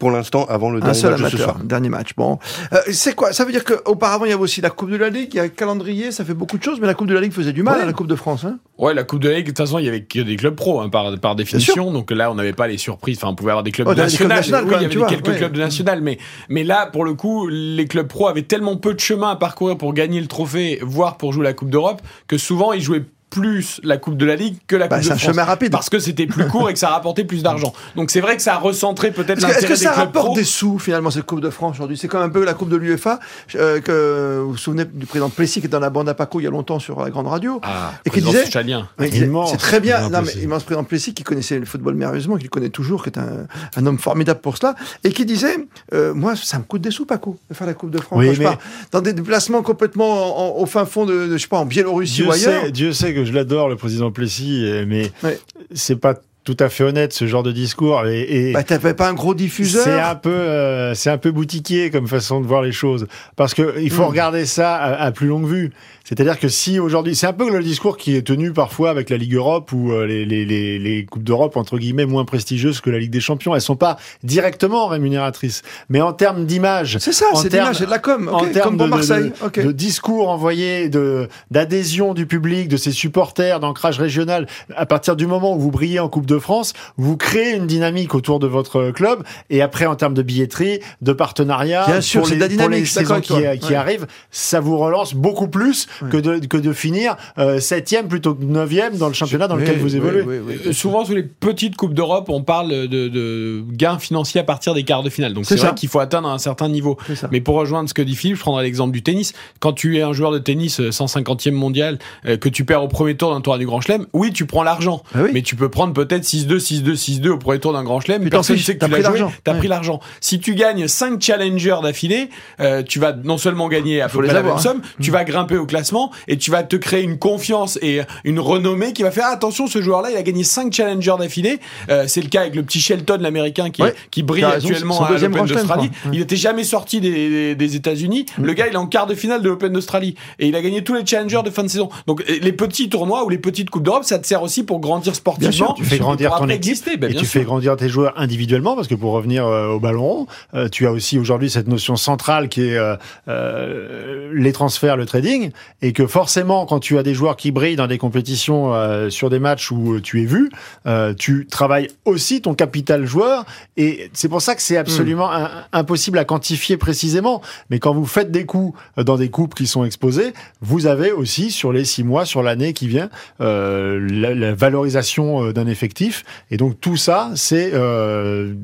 pour 0.06 0.12
l'instant 0.12 0.46
avant 0.46 0.70
le 0.70 0.78
Un 0.78 0.82
dernier 0.86 0.94
seul 1.00 1.12
match 1.14 1.20
de 1.22 1.26
ce 1.30 1.36
amateur, 1.38 1.56
soir. 1.56 1.66
dernier 1.66 1.90
match. 1.90 2.10
Bon, 2.16 2.38
Euh, 2.74 2.78
c'est 2.92 3.16
quoi? 3.16 3.34
Ça 3.34 3.44
veut 3.44 3.52
dire 3.52 3.64
qu'auparavant 3.64 4.26
il 4.26 4.30
y 4.30 4.34
avait 4.34 4.42
aussi 4.44 4.62
la 4.62 4.70
Coupe 4.70 4.92
de 4.92 4.98
la 4.98 5.10
Ligue, 5.10 5.30
il 5.34 5.38
y 5.38 5.40
a 5.40 5.44
le 5.46 5.50
calendrier, 5.50 6.12
ça 6.12 6.24
fait 6.24 6.36
beaucoup 6.36 6.60
de 6.60 6.64
choses, 6.64 6.80
mais 6.80 6.86
la 6.86 6.94
Coupe 6.94 7.08
de 7.08 7.16
la 7.16 7.22
Ligue 7.22 7.32
faisait 7.32 7.54
du 7.54 7.64
mal 7.64 7.78
Ouais. 7.78 7.82
à 7.82 7.86
la 7.88 7.94
Coupe 7.94 8.06
de 8.06 8.14
France. 8.16 8.44
Hein? 8.46 8.60
Ouais, 8.78 8.94
la 8.94 9.04
Coupe 9.04 9.20
de 9.22 9.30
la 9.30 9.38
Ligue, 9.38 9.46
de 9.46 9.50
toute 9.50 9.58
façon, 9.58 9.80
il 9.80 9.86
y 9.86 9.88
avait 9.88 10.04
que 10.04 10.20
des 10.20 10.36
clubs 10.36 10.54
pro, 10.54 10.80
hein, 10.80 10.90
par, 10.90 11.18
par 11.20 11.36
définition. 11.36 11.92
Donc 11.92 12.12
là, 12.12 12.30
on 12.30 12.36
n'avait 12.36 12.54
pas 12.54 12.68
les 12.68 12.78
surprises. 12.78 13.18
Enfin, 13.18 13.30
on 13.30 13.36
pouvait 13.36 13.50
avoir 13.50 13.64
des 13.64 13.72
clubs 13.72 13.88
Oh, 13.90 13.96
des 13.96 14.02
clubs 14.06 14.32
Oui, 14.32 14.52
quand 14.52 14.62
il 14.66 14.72
y 14.72 14.76
avait 14.76 14.90
tu 14.90 14.98
vois, 15.00 15.08
quelques 15.08 15.28
ouais. 15.28 15.38
clubs 15.38 15.54
de 15.54 15.60
national. 15.60 16.02
Mais, 16.02 16.20
mais 16.50 16.64
là, 16.64 16.86
pour 16.86 17.04
le 17.04 17.16
coup, 17.16 17.48
les 17.48 17.88
clubs 17.88 18.08
pro 18.08 18.28
avaient 18.28 18.44
tellement 18.44 18.76
peu 18.78 18.94
de 18.94 19.00
chemin 19.00 19.32
à 19.32 19.36
parcourir 19.38 19.76
pour 19.76 19.92
gagner 19.96 20.22
le 20.22 20.28
trophée, 20.28 20.78
voire 20.84 21.18
pour 21.18 21.34
jouer 21.34 21.46
la 21.46 21.54
Coupe 21.54 21.72
d'Europe, 21.72 22.02
que 22.28 22.38
souvent, 22.38 22.74
ils 22.74 22.82
jouaient 22.82 23.06
plus 23.30 23.82
la 23.84 23.98
Coupe 23.98 24.18
de 24.18 24.26
la 24.26 24.36
Ligue 24.36 24.58
que 24.68 24.76
la 24.76 24.88
Bah, 24.88 24.96
Coupe 24.98 25.04
c'est 25.04 25.10
de 25.10 25.16
un 25.16 25.18
France. 25.18 25.32
chemin 25.34 25.44
rapide. 25.44 25.72
Parce 25.72 25.90
que 25.90 26.00
c'était 26.00 26.26
plus 26.28 26.48
court 26.48 26.70
et 26.70 26.74
que 26.74 26.80
ça 26.80 26.90
rapportait 26.90 27.26
plus 27.26 27.44
d'argent. 27.44 27.74
Donc 27.96 28.12
c'est 28.12 28.22
vrai 28.22 28.36
que 28.38 28.42
ça 28.42 28.54
a 28.56 28.58
recentré 28.58 29.12
peut-être 29.12 29.38
Est-ce 29.40 29.46
que, 29.46 29.52
est-ce 29.52 29.56
l'intérêt 29.62 29.74
que 29.74 29.80
des 29.80 29.84
ça 29.84 29.90
clubs 29.92 30.06
rapporte 30.06 30.26
pro. 30.28 30.36
des 30.36 30.44
sous 30.44 30.80
finalement 30.80 31.12
cette 31.12 31.26
Coupe 31.26 31.42
de 31.42 31.50
France 31.50 31.76
aujourd'hui? 31.76 31.98
C'est 31.98 32.08
comme 32.08 32.22
un 32.22 32.30
peu 32.30 32.46
la 32.46 32.54
Coupe 32.54 32.70
de 32.70 32.78
l'UEFA 32.78 33.20
euh, 33.56 33.82
que 33.82 34.40
vous 34.44 34.52
vous 34.52 34.58
souvenez 34.58 34.86
du 34.86 35.06
président 35.06 35.30
Plessis 35.30 35.60
qui 35.60 35.68
était 35.68 35.74
dans 35.74 35.80
la 35.80 35.90
bande 35.90 36.08
à 36.08 36.14
Paco 36.14 36.40
il 36.40 36.44
y 36.44 36.48
a 36.48 36.50
longtemps 36.50 36.80
sur 36.80 37.02
la 37.04 37.10
grande 37.10 37.28
radio? 37.28 37.60
Ah, 37.64 37.92
Et 38.06 38.10
qui 38.10 38.22
disait- 38.22 38.46
C'est 38.46 39.58
très 39.58 39.80
bien. 39.80 40.10
Non, 40.10 40.22
mais 40.22 40.32
immense 40.42 40.64
président 40.64 40.84
Plessis 40.84 41.14
qui 41.14 41.24
connaissait 41.24 41.60
le 41.60 41.66
football 41.66 41.96
merveilleusement, 41.96 42.38
qui 42.38 42.44
le 42.44 42.50
connaît 42.50 42.70
toujours, 42.70 43.04
qui 43.04 43.10
est 43.10 43.18
un, 43.20 43.48
un 43.76 43.86
homme 43.86 44.00
formidable 44.00 44.40
pour 44.40 44.58
cela, 44.58 44.76
et 45.04 45.12
qui 45.12 45.26
disait 45.26 45.58
euh, 45.94 46.14
Moi, 46.14 46.36
ça 46.36 46.58
me 46.58 46.64
coûte 46.64 46.82
des 46.82 46.92
sous, 46.92 47.06
Paco, 47.06 47.38
de 47.50 47.56
faire 47.56 47.68
la 47.68 47.74
Coupe 47.74 47.92
de 47.92 48.00
France. 48.00 48.20
Oui, 48.20 48.28
Quand 48.28 48.34
je 48.36 48.44
pars 48.44 48.58
dans 48.92 49.02
des 49.02 49.14
déplacements 49.14 49.62
complètement 49.62 50.06
en- 50.40 50.58
en- 50.58 50.62
au 50.62 50.66
fin 50.66 50.86
fond 50.86 51.06
de, 51.06 51.28
de, 51.28 51.34
je 51.38 51.42
sais 51.42 51.48
pas, 51.48 51.58
en 51.58 51.66
Biélorussie 51.66 52.16
Dieu 52.16 52.28
ou 52.28 52.32
ailleurs. 52.32 52.64
sait, 52.66 52.72
Dieu 52.72 52.94
sait 52.94 53.14
que 53.16 53.26
je 53.26 53.34
l'adore, 53.34 53.70
le 53.70 53.76
président 53.76 54.12
Plessis, 54.12 54.64
mais 54.88 55.12
Ouais. 55.24 55.40
c'est 55.74 55.96
pas 55.96 56.16
tout 56.46 56.56
à 56.60 56.70
fait 56.70 56.84
honnête 56.86 57.12
ce 57.12 57.28
genre 57.28 57.44
de 57.44 57.52
discours. 57.52 58.06
Et, 58.08 58.50
et 58.50 58.54
Bah, 58.54 58.64
t'avais 58.64 58.94
pas 58.94 59.10
un 59.10 59.14
gros 59.14 59.32
c'est 59.32 59.38
diffuseur 59.38 60.08
un 60.08 60.16
peu, 60.16 60.30
euh, 60.30 60.94
c'est 60.94 61.10
un 61.10 61.18
peu 61.18 61.32
boutiquier 61.32 61.90
comme 61.90 62.08
façon 62.08 62.40
de 62.40 62.46
voir 62.48 62.62
les 62.62 62.72
choses, 62.72 63.08
parce 63.36 63.54
que 63.54 63.76
il 63.82 63.90
faut 63.92 64.04
Hmm. 64.04 64.10
regarder 64.10 64.46
ça 64.46 64.76
à, 64.76 64.94
à 65.06 65.12
plus 65.12 65.28
longue 65.28 65.48
vue. 65.48 65.72
C'est-à-dire 66.04 66.40
que 66.40 66.48
si 66.48 66.78
aujourd'hui, 66.80 67.16
c'est 67.16 67.26
un 67.26 67.34
peu 67.34 67.50
le 67.50 67.64
discours 67.64 67.98
qui 67.98 68.16
est 68.16 68.22
tenu 68.22 68.54
parfois 68.54 68.92
avec 68.92 69.10
la 69.10 69.18
Ligue 69.18 69.34
Europe 69.34 69.72
ou 69.74 69.92
euh, 69.92 70.06
les, 70.06 70.24
les, 70.24 70.46
les, 70.46 70.78
les 70.78 71.04
coupes 71.06 71.24
d'Europe 71.24 71.58
entre 71.58 71.80
guillemets 71.80 72.06
moins 72.06 72.26
prestigieuses 72.26 72.80
que 72.80 72.92
la 72.92 73.00
Ligue 73.00 73.10
des 73.10 73.20
Champions. 73.22 73.56
Elles 73.56 73.62
sont 73.62 73.76
pas 73.76 73.98
directement 74.24 74.86
rémunératrices, 74.86 75.64
mais 75.90 76.02
en 76.02 76.14
termes 76.14 76.46
d'image, 76.46 76.98
C'est 77.00 77.12
ça, 77.12 77.26
c'est 77.34 77.52
l'image, 77.52 77.78
c'est 77.80 77.86
de 77.88 77.90
la 77.90 77.98
com. 77.98 78.30
en 78.32 78.46
termes 78.46 78.78
comme 78.78 78.86
de, 78.88 78.94
Marseille. 78.96 79.32
de- 79.42 79.46
ok. 79.48 79.60
de 79.66 79.72
discours 79.72 80.30
envoyés, 80.30 80.90
de 80.90 81.28
d'adhésion 81.50 82.14
du 82.14 82.28
public, 82.28 82.68
de 82.68 82.78
ses 82.78 82.92
supporters, 82.92 83.60
d'ancrage 83.60 83.98
régional. 84.00 84.46
À 84.76 84.86
partir 84.86 85.16
du 85.16 85.26
moment 85.26 85.56
où 85.56 85.60
vous 85.60 85.72
brillez 85.72 86.00
en 86.00 86.08
Coupe 86.10 86.28
de 86.28 86.35
France, 86.40 86.74
vous 86.98 87.18
créez 87.18 87.56
une 87.56 87.68
dynamique 87.68 88.16
autour 88.16 88.40
de 88.40 88.48
votre 88.48 88.92
club. 88.92 89.24
Et 89.50 89.62
après, 89.62 89.86
en 89.86 89.96
termes 89.96 90.14
de 90.14 90.22
billetterie, 90.22 90.80
de 91.02 91.14
partenariat, 91.14 91.86
Bien 91.86 92.02
sûr, 92.02 92.22
pour 92.22 92.28
c'est 92.30 92.36
les, 92.36 92.48
de 92.48 92.56
la 92.58 92.64
pour 92.64 92.70
les 92.70 92.82
dynamique, 92.82 92.88
saisons 92.88 93.22
qui, 93.22 93.34
qui 93.60 93.70
Ouais. 93.70 93.76
arrivent, 93.76 94.08
ça 94.32 94.60
vous 94.60 94.78
relance 94.78 95.14
beaucoup 95.14 95.48
plus 95.48 95.88
que 96.12 96.18
de 96.18 96.46
que 96.46 96.58
de 96.58 96.74
finir 96.74 97.16
euh, 97.38 97.60
septième 97.60 98.08
plutôt 98.08 98.36
que 98.36 98.44
neuvième 98.44 98.98
dans 98.98 99.08
le 99.08 99.14
championnat 99.14 99.48
dans 99.48 99.56
lequel 99.56 99.76
Oui, 99.76 99.82
vous 99.82 99.96
évoluez. 99.96 100.22
oui, 100.22 100.38
oui, 100.46 100.54
Euh, 100.56 100.68
oui. 100.68 100.74
Souvent, 100.74 101.06
sur 101.06 101.16
les 101.16 101.24
petites 101.24 101.76
Coupes 101.76 101.94
d'Europe, 101.94 102.30
on 102.30 102.42
parle 102.44 102.70
de, 102.70 103.08
de 103.08 103.64
gains 103.72 104.00
financiers 104.00 104.42
à 104.42 104.44
partir 104.44 104.74
des 104.74 104.84
quarts 104.84 105.04
de 105.04 105.10
finale. 105.10 105.34
Donc, 105.34 105.46
C'est 105.46 105.56
vrai 105.56 105.68
ça. 105.70 105.74
qu'il 105.74 105.90
faut 105.90 106.00
atteindre 106.00 106.30
un 106.30 106.38
certain 106.38 106.70
niveau. 106.70 106.98
Mais 107.32 107.42
pour 107.42 107.56
rejoindre 107.56 107.90
ce 107.90 107.94
que 107.94 108.02
dit 108.02 108.16
Philippe, 108.16 108.38
je 108.38 108.42
prendrai 108.42 108.64
l'exemple 108.64 108.92
du 108.92 109.02
tennis. 109.04 109.34
Quand 109.60 109.74
tu 109.74 109.98
es 109.98 110.02
un 110.02 110.14
joueur 110.14 110.32
de 110.32 110.40
tennis 110.40 110.80
euh, 110.80 110.90
150e 110.92 111.52
mondial, 111.52 112.00
euh, 112.26 112.38
que 112.38 112.50
tu 112.50 112.66
perds 112.66 112.84
au 112.84 112.88
premier 112.88 113.16
tour 113.16 113.34
d'un 113.34 113.42
tournoi 113.42 113.58
du 113.60 113.66
Grand 113.66 113.82
Chelem, 113.82 114.06
oui, 114.14 114.32
tu 114.34 114.46
prends 114.46 114.64
l'argent. 114.64 115.04
Ah 115.14 115.20
oui. 115.24 115.30
Mais 115.34 115.42
tu 115.42 115.56
peux 115.56 115.70
prendre 115.70 115.94
peut-être 115.94 116.25
6-2, 116.26 116.58
6-2, 116.60 116.96
6-2 116.96 117.30
au 117.30 117.38
premier 117.38 117.60
tour 117.60 117.74
d'un 117.74 117.84
Grand 117.84 118.00
Chelem. 118.00 118.28
Personne 118.30 118.56
ne 118.58 118.62
sait 118.62 118.76
que 118.76 118.84
tu 118.86 118.90
l'as 118.92 118.96
pris 118.98 119.04
joué. 119.06 119.20
l'argent. 119.20 119.34
T'as 119.44 119.54
Ouais. 119.54 119.58
pris 119.60 119.68
l'argent. 119.68 120.00
Si 120.22 120.40
tu 120.40 120.56
gagnes 120.56 120.88
5 120.88 121.22
challengers 121.22 121.78
d'affilée, 121.84 122.30
euh, 122.60 122.84
tu 122.84 123.00
vas 123.00 123.14
non 123.14 123.38
seulement 123.38 123.68
gagner 123.70 124.02
à 124.02 124.10
peu 124.10 124.20
près 124.20 124.28
la 124.34 124.40
avoir, 124.40 124.56
même 124.56 124.60
hein. 124.60 124.62
somme, 124.62 124.82
tu 125.02 125.12
vas 125.12 125.24
grimper 125.24 125.58
au 125.58 125.66
classement 125.66 126.12
et 126.28 126.38
tu 126.38 126.52
vas 126.52 126.64
te 126.64 126.76
créer 126.76 127.04
une 127.04 127.18
confiance 127.18 127.78
et 127.82 128.02
une 128.24 128.40
renommée 128.40 128.94
qui 128.94 129.04
va 129.04 129.12
faire 129.12 129.28
attention, 129.28 129.68
ce 129.68 129.82
joueur-là, 129.82 130.10
il 130.12 130.18
a 130.18 130.24
gagné 130.24 130.44
5 130.44 130.74
challengers 130.74 131.16
d'affilée. 131.20 131.60
Euh, 131.90 132.06
c'est 132.08 132.22
le 132.22 132.30
cas 132.30 132.42
avec 132.42 132.56
le 132.56 132.64
petit 132.64 132.82
Shelton, 132.82 133.18
l'américain, 133.22 133.70
qui, 133.70 133.82
Ouais. 133.82 133.94
qui 134.12 134.24
brille 134.24 134.46
raison, 134.46 134.68
actuellement 134.68 135.04
à 135.06 135.12
l'Open 135.12 135.46
d'Australie. 135.46 135.92
Il 136.12 136.22
était 136.22 136.36
jamais 136.36 136.64
sorti 136.64 137.00
des, 137.02 137.12
des, 137.12 137.56
des 137.56 137.76
États-Unis. 137.76 138.26
Le 138.42 138.54
gars, 138.54 138.68
il 138.68 138.74
est 138.74 138.78
en 138.78 138.88
quart 138.88 139.06
de 139.08 139.16
finale 139.16 139.42
de 139.42 139.50
l'Open 139.50 139.72
d'Australie 139.74 140.16
et 140.40 140.48
il 140.48 140.56
a 140.56 140.62
gagné 140.62 140.84
tous 140.84 140.94
les 140.96 141.06
challengers 141.06 141.42
de 141.44 141.50
fin 141.50 141.64
de 141.64 141.68
saison. 141.68 141.90
Donc 142.08 142.24
les 142.28 142.52
petits 142.54 142.90
tournois 142.90 143.24
ou 143.26 143.30
les 143.30 143.38
petites 143.38 143.70
coupes 143.70 143.84
d'Europe, 143.84 144.04
ça 144.06 144.20
te 144.20 144.26
sert 144.28 144.42
aussi 144.44 144.64
pour 144.64 144.80
grandir 144.80 145.16
sportivement. 145.16 145.52
sûr, 145.52 145.74
Tu 145.76 145.84
fais 145.84 145.96
et 145.96 146.00
grandir 146.16 146.30
pour 146.30 146.38
ton 146.40 146.44
après 146.46 146.56
équipe 146.56 146.70
exister, 146.72 146.98
ben, 146.98 147.12
et 147.12 147.14
tu 147.16 147.26
sûr. 147.26 147.40
fais 147.40 147.44
grandir 147.46 147.76
tes 147.78 147.90
joueurs 147.90 148.14
individuellement 148.18 148.76
parce 148.76 148.88
que 148.88 148.96
pour 148.96 149.12
revenir 149.14 149.46
euh, 149.46 149.68
au 149.70 149.80
ballon 149.80 150.04
rond, 150.04 150.28
euh, 150.54 150.70
tu 150.70 150.86
as 150.88 150.92
aussi 150.92 151.18
aujourd'hui 151.20 151.50
cette 151.50 151.68
notion 151.68 151.96
centrale 151.96 152.50
qui 152.50 152.62
est 152.70 152.78
euh, 152.78 152.96
euh, 153.28 154.32
les 154.34 154.52
transferts, 154.52 154.98
le 154.98 155.06
trading 155.06 155.52
et 155.82 155.94
que 155.94 156.08
forcément 156.08 156.66
quand 156.66 156.80
tu 156.80 156.98
as 156.98 157.04
des 157.04 157.14
joueurs 157.14 157.36
qui 157.38 157.52
brillent 157.52 157.76
dans 157.76 157.88
des 157.88 157.98
compétitions 157.98 158.74
euh, 158.74 159.10
sur 159.10 159.30
des 159.30 159.40
matchs 159.40 159.72
où 159.72 160.00
tu 160.00 160.22
es 160.22 160.26
vu, 160.26 160.50
euh, 160.86 161.14
tu 161.14 161.48
travailles 161.50 161.90
aussi 162.06 162.42
ton 162.42 162.54
capital 162.54 163.06
joueur 163.06 163.46
et 163.78 164.10
c'est 164.14 164.30
pour 164.30 164.42
ça 164.42 164.56
que 164.56 164.62
c'est 164.62 164.78
absolument 164.78 165.16
Hmm. 165.26 165.48
impossible 165.74 166.18
à 166.20 166.26
quantifier 166.26 166.78
précisément. 166.78 167.42
Mais 167.70 167.80
quand 167.80 167.94
vous 167.94 168.06
faites 168.06 168.32
des 168.32 168.46
coups 168.46 168.78
dans 168.98 169.18
des 169.18 169.30
coupes 169.30 169.56
qui 169.56 169.66
sont 169.68 169.84
exposées, 169.86 170.34
vous 170.62 170.88
avez 170.88 171.12
aussi 171.12 171.52
sur 171.52 171.72
les 171.74 171.84
six 171.86 172.04
mois, 172.04 172.26
sur 172.26 172.44
l'année 172.44 172.74
qui 172.74 172.88
vient, 172.88 173.10
euh, 173.42 174.00
la, 174.12 174.34
la 174.36 174.54
valorisation 174.54 175.52
d'un 175.52 175.68
effectif. 175.68 176.05
Et 176.52 176.58
donc 176.58 176.80
tout 176.80 176.98
ça, 176.98 177.32
c'est 177.36 177.72
euh, 177.74 178.56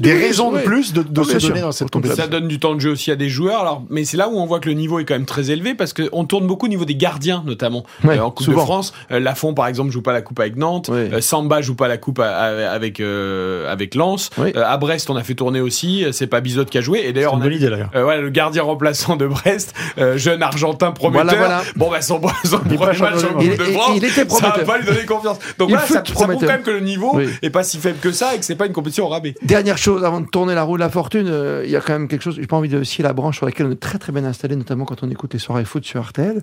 des 0.00 0.12
raisons 0.14 0.52
de 0.52 0.58
plus 0.58 0.92
de, 0.92 1.02
de 1.02 1.22
se 1.22 1.38
donner 1.46 1.60
dans 1.60 1.72
cette 1.72 1.90
compétition. 1.90 2.22
Ça 2.24 2.28
donne 2.28 2.48
du 2.48 2.58
temps 2.58 2.74
de 2.74 2.80
jeu 2.80 2.90
aussi 2.90 3.10
à 3.10 3.16
des 3.16 3.28
joueurs. 3.28 3.60
Alors, 3.60 3.82
mais 3.90 4.04
c'est 4.04 4.16
là 4.16 4.28
où 4.28 4.38
on 4.38 4.46
voit 4.46 4.60
que 4.60 4.68
le 4.68 4.74
niveau 4.74 4.98
est 4.98 5.04
quand 5.04 5.14
même 5.14 5.26
très 5.26 5.50
élevé 5.50 5.74
parce 5.74 5.92
qu'on 5.92 6.24
tourne 6.24 6.46
beaucoup 6.46 6.66
au 6.66 6.68
niveau 6.68 6.84
des 6.84 6.94
gardiens, 6.96 7.42
notamment. 7.46 7.84
Ouais, 8.04 8.18
Euh, 8.18 8.24
en 8.24 8.30
Coupe 8.30 8.46
souvent. 8.46 8.60
de 8.60 8.64
France, 8.66 8.92
euh, 9.10 9.20
Lafont, 9.20 9.54
par 9.54 9.66
exemple, 9.66 9.90
joue 9.90 10.02
pas 10.02 10.12
la 10.12 10.22
Coupe 10.22 10.40
avec 10.40 10.56
Nantes. 10.56 10.88
Ouais. 10.88 11.10
Euh, 11.12 11.20
Samba 11.20 11.60
joue 11.62 11.74
pas 11.74 11.88
la 11.88 11.96
Coupe 11.98 12.18
à- 12.20 12.28
à- 12.36 12.70
avec, 12.70 13.00
euh, 13.00 13.70
avec 13.70 13.94
Lens. 13.94 14.30
Oui. 14.38 14.52
Euh, 14.56 14.62
à 14.64 14.76
Brest, 14.76 15.10
on 15.10 15.16
a 15.16 15.22
fait 15.22 15.34
tourner 15.34 15.60
aussi. 15.60 16.04
C'est 16.12 16.26
pas 16.26 16.40
Bizot 16.40 16.64
qui 16.64 16.78
a 16.78 16.80
joué. 16.80 17.00
Et 17.06 17.12
d'ailleurs, 17.12 17.32
C'est 17.32 17.38
on 17.38 17.42
a 17.42 17.46
idée 17.48 17.68
d'ailleurs. 17.70 17.90
euh, 17.94 18.02
voilà, 18.04 18.20
le 18.20 18.30
gardien 18.30 18.62
remplaçant 18.62 19.16
de 19.16 19.26
Brest, 19.26 19.74
euh, 19.98 20.16
jeune 20.18 20.42
argentin 20.42 20.90
prometteur. 20.92 21.24
Voilà, 21.36 21.38
voilà. 21.38 21.62
Bon, 21.76 21.90
bah, 21.90 22.00
son, 22.02 22.20
son 22.44 22.58
premier 22.58 22.76
match 22.98 23.24
en 23.24 23.34
Coupe 23.34 23.56
de. 23.56 23.64
France, 23.64 23.90
Il- 23.96 24.04
était 24.04 24.08
ça 24.14 24.22
va 24.24 24.26
prometteur. 24.26 24.64
pas 24.64 24.78
lui 24.78 24.86
donner 24.86 25.04
confiance. 25.04 25.38
Donc 25.58 25.68
Il 25.68 25.72
voilà, 25.72 25.86
ça, 25.86 26.00
prouve 26.02 26.14
prometteur. 26.14 26.48
quand 26.48 26.54
même 26.54 26.62
que 26.62 26.70
le 26.70 26.80
niveau 26.80 27.18
est 27.42 27.50
pas 27.50 27.62
si 27.62 27.78
faible 27.78 27.98
que 28.00 28.12
ça 28.12 28.34
et 28.34 28.38
que 28.38 28.44
c'est 28.44 28.54
pas 28.54 28.66
une 28.66 28.72
compétition 28.72 29.06
au 29.06 29.08
rabais. 29.08 29.34
Dernière 29.42 29.78
chose, 29.84 30.04
avant 30.04 30.20
de 30.20 30.26
tourner 30.26 30.54
la 30.54 30.62
roue 30.62 30.76
de 30.76 30.80
la 30.82 30.90
fortune, 30.90 31.26
euh, 31.28 31.62
il 31.64 31.70
y 31.70 31.76
a 31.76 31.80
quand 31.80 31.92
même 31.92 32.08
quelque 32.08 32.22
chose, 32.22 32.36
j'ai 32.40 32.46
pas 32.46 32.56
envie 32.56 32.68
de 32.68 32.82
scier 32.82 33.04
la 33.04 33.12
branche 33.12 33.36
sur 33.36 33.46
laquelle 33.46 33.66
on 33.66 33.70
est 33.70 33.80
très 33.80 33.98
très 33.98 34.12
bien 34.12 34.24
installé, 34.24 34.56
notamment 34.56 34.84
quand 34.84 35.02
on 35.02 35.10
écoute 35.10 35.32
les 35.32 35.38
soirées 35.38 35.64
foot 35.64 35.84
sur 35.84 36.02
RTL. 36.04 36.42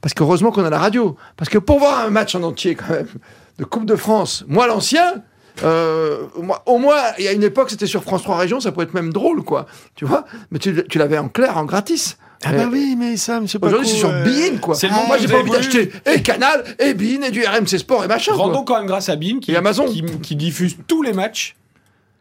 Parce 0.00 0.14
qu'heureusement 0.14 0.50
qu'on 0.52 0.64
a 0.64 0.70
la 0.70 0.78
radio. 0.78 1.16
Parce 1.36 1.48
que 1.48 1.58
pour 1.58 1.78
voir 1.78 2.00
un 2.06 2.10
match 2.10 2.34
en 2.34 2.42
entier, 2.42 2.74
quand 2.74 2.90
même, 2.90 3.08
de 3.58 3.64
Coupe 3.64 3.86
de 3.86 3.96
France, 3.96 4.44
moi 4.48 4.66
l'ancien, 4.66 5.22
Euh, 5.64 6.22
moi, 6.40 6.62
au 6.64 6.78
moins, 6.78 6.96
il 7.18 7.24
y 7.26 7.28
a 7.28 7.32
une 7.32 7.42
époque, 7.42 7.68
c'était 7.68 7.86
sur 7.86 8.02
France 8.02 8.22
3 8.22 8.38
Régions, 8.38 8.58
ça 8.60 8.72
pourrait 8.72 8.86
être 8.86 8.94
même 8.94 9.12
drôle, 9.12 9.42
quoi. 9.42 9.66
Tu 9.94 10.06
vois? 10.06 10.24
Mais 10.50 10.58
tu, 10.58 10.82
tu 10.88 10.96
l'avais 10.98 11.18
en 11.18 11.28
clair, 11.28 11.58
en 11.58 11.66
gratis. 11.66 12.16
Ah 12.42 12.52
bah 12.54 12.68
oui, 12.72 12.96
mais 12.98 13.18
ça, 13.18 13.38
monsieur 13.38 13.58
Paco... 13.58 13.74
Aujourd'hui, 13.74 13.90
c'est 13.90 13.98
sur 13.98 14.08
euh, 14.08 14.24
Bein, 14.24 14.56
quoi. 14.62 14.74
c'est 14.74 14.88
le 14.88 14.94
monde 14.94 15.06
Moi, 15.08 15.18
j'ai 15.18 15.28
pas 15.28 15.40
envie 15.40 15.50
d'acheter 15.50 15.92
et 16.06 16.22
Canal, 16.22 16.64
et 16.78 16.94
Bein, 16.94 17.20
et 17.22 17.30
du 17.30 17.44
RMC 17.44 17.78
Sport, 17.78 18.02
et 18.02 18.08
machin. 18.08 18.32
quoi. 18.32 18.44
Rendons 18.44 18.64
quand 18.64 18.78
même 18.78 18.86
grâce 18.86 19.10
à 19.10 19.16
BIM 19.16 19.40
qui, 19.40 19.52
Et 19.52 19.56
Amazon. 19.56 19.84
qui, 19.84 20.02
qui 20.22 20.36
diffuse 20.36 20.76
tous 20.88 21.02
les 21.02 21.12
matchs. 21.12 21.54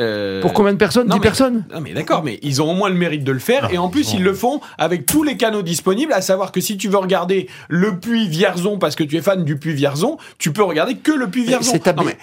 Euh, 0.01 0.41
Pour 0.41 0.53
combien 0.53 0.73
de 0.73 0.77
personnes? 0.77 1.07
Non, 1.07 1.15
10 1.15 1.19
mais- 1.19 1.23
personnes? 1.23 1.63
Non 1.73 1.79
mais 1.81 1.93
d'accord, 1.93 2.23
mais 2.23 2.39
ils 2.41 2.61
ont 2.61 2.71
au 2.71 2.73
moins 2.73 2.89
le 2.89 2.95
mérite 2.95 3.23
de 3.23 3.31
le 3.31 3.39
faire 3.39 3.69
et 3.71 3.77
en 3.77 3.89
plus 3.89 4.13
ils 4.13 4.23
le 4.23 4.33
font 4.33 4.59
avec 4.77 5.05
tous 5.05 5.23
les 5.23 5.37
canaux 5.37 5.61
disponibles, 5.61 6.11
à 6.13 6.21
savoir 6.21 6.51
que 6.51 6.59
si 6.61 6.77
tu 6.77 6.87
veux 6.89 6.97
regarder 6.97 7.47
le 7.69 7.97
Puy 7.99 8.27
Vierzon 8.27 8.77
parce 8.79 8.95
que 8.95 9.03
tu 9.03 9.15
es 9.17 9.21
fan 9.21 9.43
du 9.43 9.57
Puy 9.57 9.73
Vierzon, 9.73 10.17
tu 10.37 10.51
peux 10.51 10.63
regarder 10.63 10.95
que 10.95 11.11
le 11.11 11.27
Puy 11.29 11.43
Vierzon. 11.45 11.73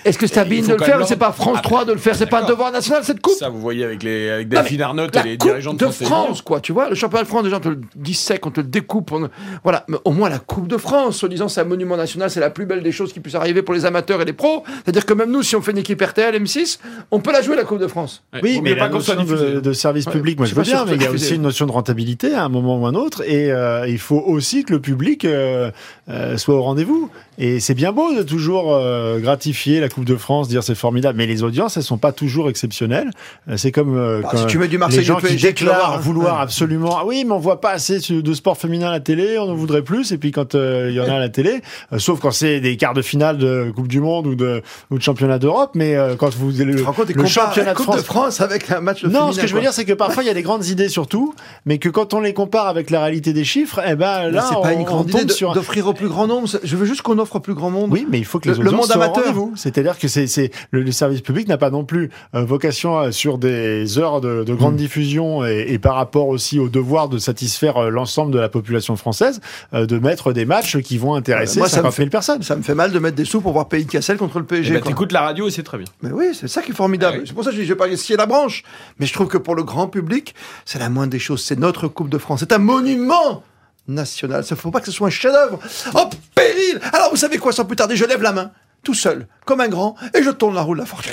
Est-ce 0.05 0.19
que 0.19 0.27
c'est 0.27 0.45
Bein 0.49 0.63
faut 0.63 0.69
de 0.73 0.77
le 0.79 0.85
faire 0.85 1.01
ou 1.01 1.05
c'est 1.07 1.17
pas 1.17 1.33
France 1.33 1.57
Ah, 1.59 1.63
3 1.63 1.85
de 1.85 1.93
le 1.93 1.99
faire? 1.99 2.17
C'est 2.17 2.27
pas 2.27 2.43
un 2.43 2.47
devoir 2.47 2.73
national, 2.73 3.05
cette 3.05 3.21
coupe? 3.21 3.35
Ça 3.39 3.49
vous 3.49 3.61
voyez 3.61 3.85
avec 3.85 4.03
les 4.03 4.31
avec 4.31 4.49
Delphine 4.49 4.83
Arnault 4.83 5.07
la 5.15 5.21
et 5.21 5.25
les 5.31 5.37
dirigeants 5.37 5.75
de, 5.75 5.79
de 5.85 5.91
France 5.91 6.43
quoi, 6.43 6.61
tu 6.61 6.73
vois, 6.73 6.89
le 6.89 6.95
championnat 6.95 7.23
de 7.25 7.29
France, 7.29 7.45
déjà, 7.45 7.57
on 7.57 7.61
te 7.61 7.69
le 7.69 7.81
dissèque, 7.95 8.45
on 8.47 8.51
te 8.51 8.61
le 8.61 8.67
découpe, 8.67 9.13
on- 9.13 9.29
voilà, 9.63 9.85
mais 9.89 9.99
au 10.05 10.11
moins 10.13 10.29
la 10.29 10.39
Coupe 10.39 10.69
de 10.69 10.77
France, 10.77 11.23
en 11.23 11.29
disant 11.29 11.49
c'est 11.49 11.61
un 11.61 11.65
monument 11.65 11.97
national, 11.97 12.31
c'est 12.31 12.41
la 12.41 12.51
plus 12.51 12.67
belle 12.67 12.83
des 12.83 12.93
choses 12.93 13.13
qui 13.13 13.21
puisse 13.21 13.35
arriver 13.35 13.63
pour 13.63 13.75
les 13.75 13.85
amateurs 13.87 14.21
et 14.23 14.25
les 14.25 14.33
pros, 14.33 14.65
c'est-à-dire 14.85 15.07
que 15.07 15.13
même 15.15 15.31
nous, 15.31 15.43
si 15.43 15.55
on 15.57 15.63
fait 15.63 15.73
une 15.73 15.79
équipe 15.79 16.01
RTL, 16.01 16.35
M6, 16.43 16.79
on 17.11 17.21
peut 17.21 17.33
la 17.33 17.43
jouer 17.43 17.57
la 17.57 17.65
Coupe 17.69 17.81
de 17.81 17.87
France. 17.87 18.23
Ouais, 18.33 18.41
Oui, 18.43 18.61
mais 18.63 18.75
la 18.75 18.89
notion 18.89 19.23
de, 19.25 19.61
de 19.61 19.73
service 19.73 20.07
Ouais, 20.07 20.13
public, 20.13 20.39
moi 20.39 20.47
je 20.47 20.55
veux 20.55 20.63
bien, 20.63 20.85
mais 20.85 20.95
il 20.95 21.03
y 21.03 21.07
a 21.07 21.11
aussi 21.11 21.35
une 21.37 21.43
notion 21.43 21.67
de 21.67 21.73
rentabilité 21.73 22.35
à 22.35 22.45
un 22.45 22.49
moment 22.49 22.81
ou 22.81 22.87
un 22.87 22.95
autre, 22.95 23.23
et 23.27 23.51
euh, 23.53 23.87
il 23.89 23.99
faut 23.99 24.21
aussi 24.21 24.65
que 24.65 24.73
le 24.73 24.81
public 24.81 25.25
euh, 25.25 25.71
euh, 26.09 26.37
soit 26.37 26.55
au 26.55 26.63
rendez-vous. 26.63 27.11
Et 27.41 27.61
c'est 27.61 27.75
bien 27.75 27.93
beau 27.93 28.13
de 28.13 28.23
toujours 28.23 28.75
euh, 28.75 29.21
gratifier 29.21 29.79
la 29.79 29.89
Coupe 29.89 30.05
de 30.05 30.17
France, 30.17 30.49
dire 30.49 30.65
c'est 30.65 30.75
formidable, 30.75 31.17
mais 31.19 31.27
les 31.27 31.45
audiences, 31.45 31.77
elles 31.77 31.85
sont 31.85 31.99
pas 31.99 32.11
toujours 32.11 32.49
exceptionnelles. 32.49 33.11
C'est 33.57 33.71
comme 33.71 33.97
euh, 33.97 34.23
Bah, 34.23 34.31
quand 34.33 34.39
si 34.39 34.47
tu 34.47 34.59
mets 34.59 34.67
du 34.67 34.73
les 34.73 34.79
Marseille 34.79 35.05
gens 35.05 35.19
au 35.19 35.21
qui 35.21 35.27
PSG, 35.29 35.55
tu 35.55 35.65
vas 35.65 35.73
déclarent 35.73 35.95
hein. 35.95 35.99
vouloir 35.99 36.37
Ouais. 36.37 36.43
absolument, 36.43 36.97
ah 36.99 37.05
oui, 37.07 37.25
mais 37.25 37.33
on 37.33 37.39
voit 37.39 37.61
pas 37.61 37.71
assez 37.71 37.99
de 38.11 38.35
sport 38.35 38.57
féminin 38.57 38.89
à 38.89 38.93
la 38.93 39.01
télé, 39.01 39.39
on 39.39 39.51
en 39.51 39.55
voudrait 39.55 39.83
plus, 39.83 40.11
et 40.13 40.19
puis 40.19 40.33
quand 40.33 40.55
euh, 40.55 40.89
il 40.91 40.97
y 40.97 41.01
en 41.01 41.09
a 41.09 41.15
à 41.15 41.19
la 41.19 41.29
télé, 41.29 41.61
euh, 41.93 41.99
sauf 41.99 42.19
quand 42.21 42.31
c'est 42.33 42.61
des 42.61 42.77
quarts 42.77 42.95
de 42.95 43.03
finale 43.03 43.39
de 43.39 43.73
Coupe 43.75 43.89
du 43.89 44.01
Monde 44.01 44.27
ou 44.27 44.35
de, 44.35 44.63
ou 44.91 44.99
de 44.99 45.03
championnat 45.03 45.39
d'Europe, 45.39 45.73
mais 45.75 45.95
euh, 45.95 46.17
quand 46.17 46.35
vous 46.35 46.51
le, 46.51 46.75
Tu 46.75 46.81
te 46.81 46.87
rends 46.87 46.93
compte, 46.93 47.07
ils 47.11 47.17
le 47.17 47.23
comparent 47.23 47.48
championnat 47.49 47.67
la 47.67 47.73
de 47.73 47.77
Coupe 47.77 47.85
France 47.87 47.97
de 47.97 48.03
France 48.03 48.41
avec 48.41 48.71
un 48.71 48.81
match 48.81 49.03
de 49.03 49.09
non, 49.09 49.13
féminin, 49.15 49.33
ce 49.33 49.41
que 49.41 49.47
je 49.47 49.55
veux 49.55 49.61
dire, 49.61 49.73
c'est 49.73 49.85
que 49.85 49.93
parfois 49.93 50.23
il 50.23 50.27
y 50.27 50.31
a 50.31 50.35
des 50.35 50.43
grandes 50.43 50.67
idées 50.67 50.89
surtout, 50.89 51.35
mais 51.67 51.79
que 51.79 51.89
quand 51.89 52.15
on 52.15 52.21
les 52.21 52.33
compare 52.35 52.67
avec 52.69 52.91
la 52.91 53.03
réalité 53.03 53.33
des 53.33 53.45
chiffres, 53.45 53.81
eh 53.87 53.95
ben 53.97 54.31
là, 54.31 54.47
c'est 54.49 54.57
on, 54.57 54.63
pas 54.63 54.73
une 54.73 54.85
grande 54.85 55.11
tombe 55.11 55.23
idée 55.23 55.35
d'offrir 55.55 55.87
au 55.87 55.93
plus 55.93 56.09
grand 56.09 56.27
nombre. 56.27 56.49
Je 56.63 56.77
veux 56.77 56.87
juste 56.87 57.03
qu'on 57.03 57.19
offre 57.19 57.37
au 57.37 57.41
plus 57.41 57.55
grand 57.55 57.71
monde. 57.71 57.91
Oui, 57.93 58.07
mais 58.11 58.19
il 58.19 58.25
faut 58.25 58.39
que 58.39 58.49
les 58.51 58.55
Le- 58.57 58.71
monde 58.71 58.91
amateur. 58.93 59.23
rendez-vous. 59.25 59.53
C'est-à-dire 59.57 59.99
que 59.99 60.09
c'est, 60.09 60.27
c'est 60.27 60.51
le, 60.71 60.83
le 60.83 60.93
service 60.93 61.21
public 61.21 61.49
n'a 61.49 61.59
pas 61.59 61.71
non 61.71 61.85
plus 61.85 62.11
euh, 62.35 62.45
vocation 62.45 62.99
euh, 62.99 63.11
sur 63.11 63.39
des 63.39 63.99
heures 63.99 64.21
de, 64.21 64.45
de 64.45 64.53
Mm. 64.53 64.57
grande 64.57 64.77
diffusion 64.77 65.45
et, 65.47 65.67
et 65.69 65.79
par 65.79 65.95
rapport 65.95 66.29
aussi 66.29 66.59
au 66.59 66.69
devoir 66.69 67.09
de 67.09 67.19
satisfaire 67.19 67.77
euh, 67.77 67.91
l'ensemble 67.91 68.33
de 68.33 68.39
la 68.39 68.49
population 68.49 68.97
française, 68.97 69.41
euh, 69.75 69.87
de 69.87 69.99
mettre 69.99 70.33
des 70.33 70.45
matchs 70.45 70.79
qui 70.79 70.99
vont 70.99 71.15
intéresser 71.15 71.59
Moi, 71.61 71.69
ça 71.69 71.79
me 71.79 71.83
50 71.85 71.97
000 71.97 72.09
personnes. 72.11 72.43
Ça 72.43 72.57
me 72.57 72.63
fait 72.63 72.75
mal 72.75 72.93
de 72.93 72.99
mettre 72.99 73.17
des 73.17 73.25
sous 73.25 73.41
pour 73.41 73.53
voir 73.53 73.69
Pays 73.69 73.85
de 73.85 73.91
Cassel 73.91 74.17
contre 74.17 74.39
le 74.39 74.45
Eh 74.45 74.55
PSG. 74.55 74.75
ben, 74.75 74.81
quoi. 74.81 74.89
t'écoutes 74.91 75.13
la 75.13 75.23
radio 75.23 75.49
et 75.49 75.51
c'est 75.51 75.63
très 75.63 75.79
bien. 75.79 75.87
Mais 76.03 76.11
oui, 76.13 76.27
c'est 76.33 76.49
ça 76.49 76.63
qui 76.63 76.71
est 76.73 76.75
formidable. 76.75 77.23
Pour 77.39 77.45
ça 77.45 77.53
je 77.53 77.61
dis, 77.61 77.67
je 77.67 77.73
vais 77.73 77.77
pas 77.79 77.97
scier 77.97 78.17
la 78.17 78.27
branche. 78.27 78.65
Mais 78.99 79.07
je 79.07 79.13
trouve 79.13 79.29
que 79.29 79.39
pour 79.39 79.55
le 79.55 79.63
grand 79.63 79.87
public, 79.87 80.35
c'est 80.65 80.81
la 80.81 80.89
moindre 80.89 81.13
des 81.13 81.21
choses. 81.21 81.41
C'est 81.45 81.57
notre 81.57 81.87
Coupe 81.87 82.09
de 82.09 82.19
France. 82.19 82.41
C'est 82.41 82.51
un 82.51 82.59
monument 82.59 83.45
national. 83.87 84.43
Il 84.45 84.53
ne 84.55 84.59
faut 84.59 84.73
pas 84.73 84.81
que 84.81 84.87
ce 84.87 84.91
soit 84.91 85.07
un 85.07 85.11
chef-d'œuvre. 85.11 85.61
Oh, 85.95 86.11
péril 86.35 86.81
Alors, 86.93 87.11
vous 87.11 87.17
savez 87.17 87.39
quoi? 87.39 87.53
Sans 87.53 87.65
plus 87.65 87.77
tarder, 87.77 87.95
je 87.95 88.07
lève 88.07 88.23
la 88.23 88.33
main, 88.33 88.51
tout 88.83 88.93
seul, 88.93 89.29
comme 89.45 89.61
un 89.61 89.69
grand, 89.69 89.95
et 90.15 90.25
je 90.25 90.31
tourne 90.31 90.57
la 90.57 90.63
roue 90.63 90.75
de 90.75 90.81
la 90.81 90.87
fortune. 90.87 91.13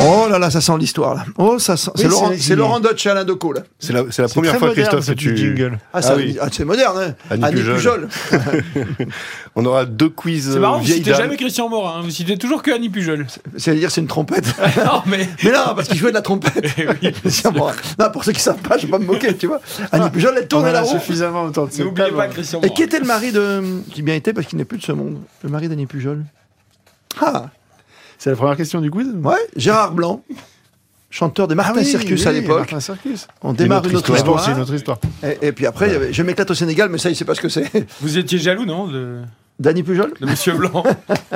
Oh 0.00 0.26
là 0.30 0.38
là, 0.38 0.50
ça 0.50 0.62
sent 0.62 0.72
l'histoire 0.78 1.14
là. 1.14 1.24
Oh, 1.36 1.58
ça 1.58 1.76
sent. 1.76 1.90
c'est 1.96 2.08
Laurent, 2.08 2.32
c'est- 2.38 2.56
Laurent 2.56 2.80
Dutch 2.80 3.04
et 3.04 3.10
Alain 3.10 3.24
Decaux 3.24 3.52
là. 3.52 3.60
C'est 3.78 3.92
la, 3.92 4.04
c'est 4.10 4.22
la 4.22 4.28
C'est 4.28 4.34
première 4.34 4.56
fois, 4.56 4.68
moderne, 4.68 4.88
Christophe, 4.88 5.06
que 5.14 5.20
tu. 5.20 5.36
jingle. 5.36 5.78
Ah, 5.92 6.00
ça- 6.00 6.16
oui. 6.16 6.38
ah, 6.40 6.46
c'est 6.50 6.64
moderne, 6.64 6.96
hein. 6.98 7.14
Annie 7.28 7.44
Annie 7.44 7.56
Pujol. 7.62 8.08
Pujol. 8.08 8.08
On 9.54 9.66
aura 9.66 9.84
deux 9.84 10.08
quiz 10.08 10.48
C'est 10.50 10.56
euh, 10.56 10.60
marrant, 10.60 10.78
vous 10.78 10.84
vieilles 10.84 10.98
citez 10.98 11.12
jamais 11.14 11.36
Christian 11.36 11.68
Morin, 11.68 11.98
hein, 11.98 12.02
vous 12.02 12.10
citez 12.10 12.38
toujours 12.38 12.62
que 12.62 12.70
Annie 12.70 12.88
Pujol. 12.88 13.26
C'est-à-dire, 13.58 13.90
c'est 13.90 14.00
une 14.00 14.06
trompette. 14.06 14.46
non 14.78 15.02
mais 15.04 15.28
Mais 15.44 15.50
non, 15.52 15.74
parce 15.76 15.88
qu'il 15.88 15.98
jouait 15.98 16.10
de 16.10 16.14
la 16.16 16.22
trompette. 16.22 16.64
Eh 16.78 16.86
oui, 16.88 17.12
C'est 17.28 17.52
bon. 17.52 17.68
Non, 17.98 18.10
pour 18.10 18.24
ceux 18.24 18.32
qui 18.32 18.40
savent 18.40 18.56
pas, 18.62 18.78
je 18.78 18.86
vais 18.86 18.90
pas 18.92 18.98
me 18.98 19.04
moquer, 19.04 19.36
tu 19.36 19.46
vois. 19.46 19.60
Annie 19.92 20.08
Pujol, 20.08 20.34
elle 20.40 20.56
en 20.56 20.62
la 20.62 20.80
roue. 20.80 20.90
suffisamment 20.98 21.42
autour 21.44 21.68
de 21.68 21.82
n'oubliez 21.82 22.10
pas 22.12 22.28
Christian 22.28 22.60
Et 22.60 22.62
Morin. 22.62 22.74
qui 22.74 22.82
était 22.82 22.98
le 22.98 23.06
mari 23.06 23.30
de. 23.30 23.62
Qui 23.90 24.00
bien 24.00 24.14
était 24.14 24.32
parce 24.32 24.46
qu'il 24.46 24.56
n'est 24.56 24.64
plus 24.64 24.78
de 24.78 24.84
ce 24.84 24.92
monde 24.92 25.18
Le 25.42 25.50
mari 25.50 25.68
d'Annie 25.68 25.86
Pujol? 25.86 26.24
Ah, 27.20 27.50
C'est 28.22 28.30
la 28.30 28.36
première 28.36 28.56
question 28.56 28.80
du 28.80 28.88
quiz? 28.88 29.08
Ouais, 29.20 29.34
Gérard 29.56 29.94
Blanc, 29.94 30.22
chanteur 31.10 31.48
des 31.48 31.56
Martin 31.56 31.72
Ah 31.74 31.80
oui, 31.80 31.84
Circus 31.84 32.20
oui, 32.22 32.28
à 32.28 32.30
l'époque. 32.30 32.58
Martin 32.70 32.78
Circus. 32.78 33.26
On 33.42 33.52
démarre 33.52 33.84
une 33.84 33.96
autre 33.96 34.12
bon, 34.12 34.16
histoire. 34.16 34.44
c'est 34.44 34.52
une 34.52 34.60
autre 34.60 34.74
histoire. 34.74 34.98
Et, 35.24 35.48
et 35.48 35.50
puis 35.50 35.66
après, 35.66 35.88
il 35.88 35.92
y 35.92 35.96
avait 35.96 36.12
Je 36.12 36.22
m'éclate 36.22 36.48
au 36.48 36.54
Sénégal, 36.54 36.88
mais 36.88 36.98
ça, 36.98 37.10
il 37.10 37.16
sait 37.16 37.24
pas 37.24 37.34
ce 37.34 37.40
que 37.40 37.48
c'est. 37.48 37.68
Vous 38.00 38.18
étiez 38.18 38.38
jaloux 38.38 38.64
non 38.64 38.86
de, 38.86 39.22
D'Annie 39.58 39.82
Pujol 39.82 40.12
de 40.20 40.24
Monsieur 40.24 40.52
Blanc 40.52 40.84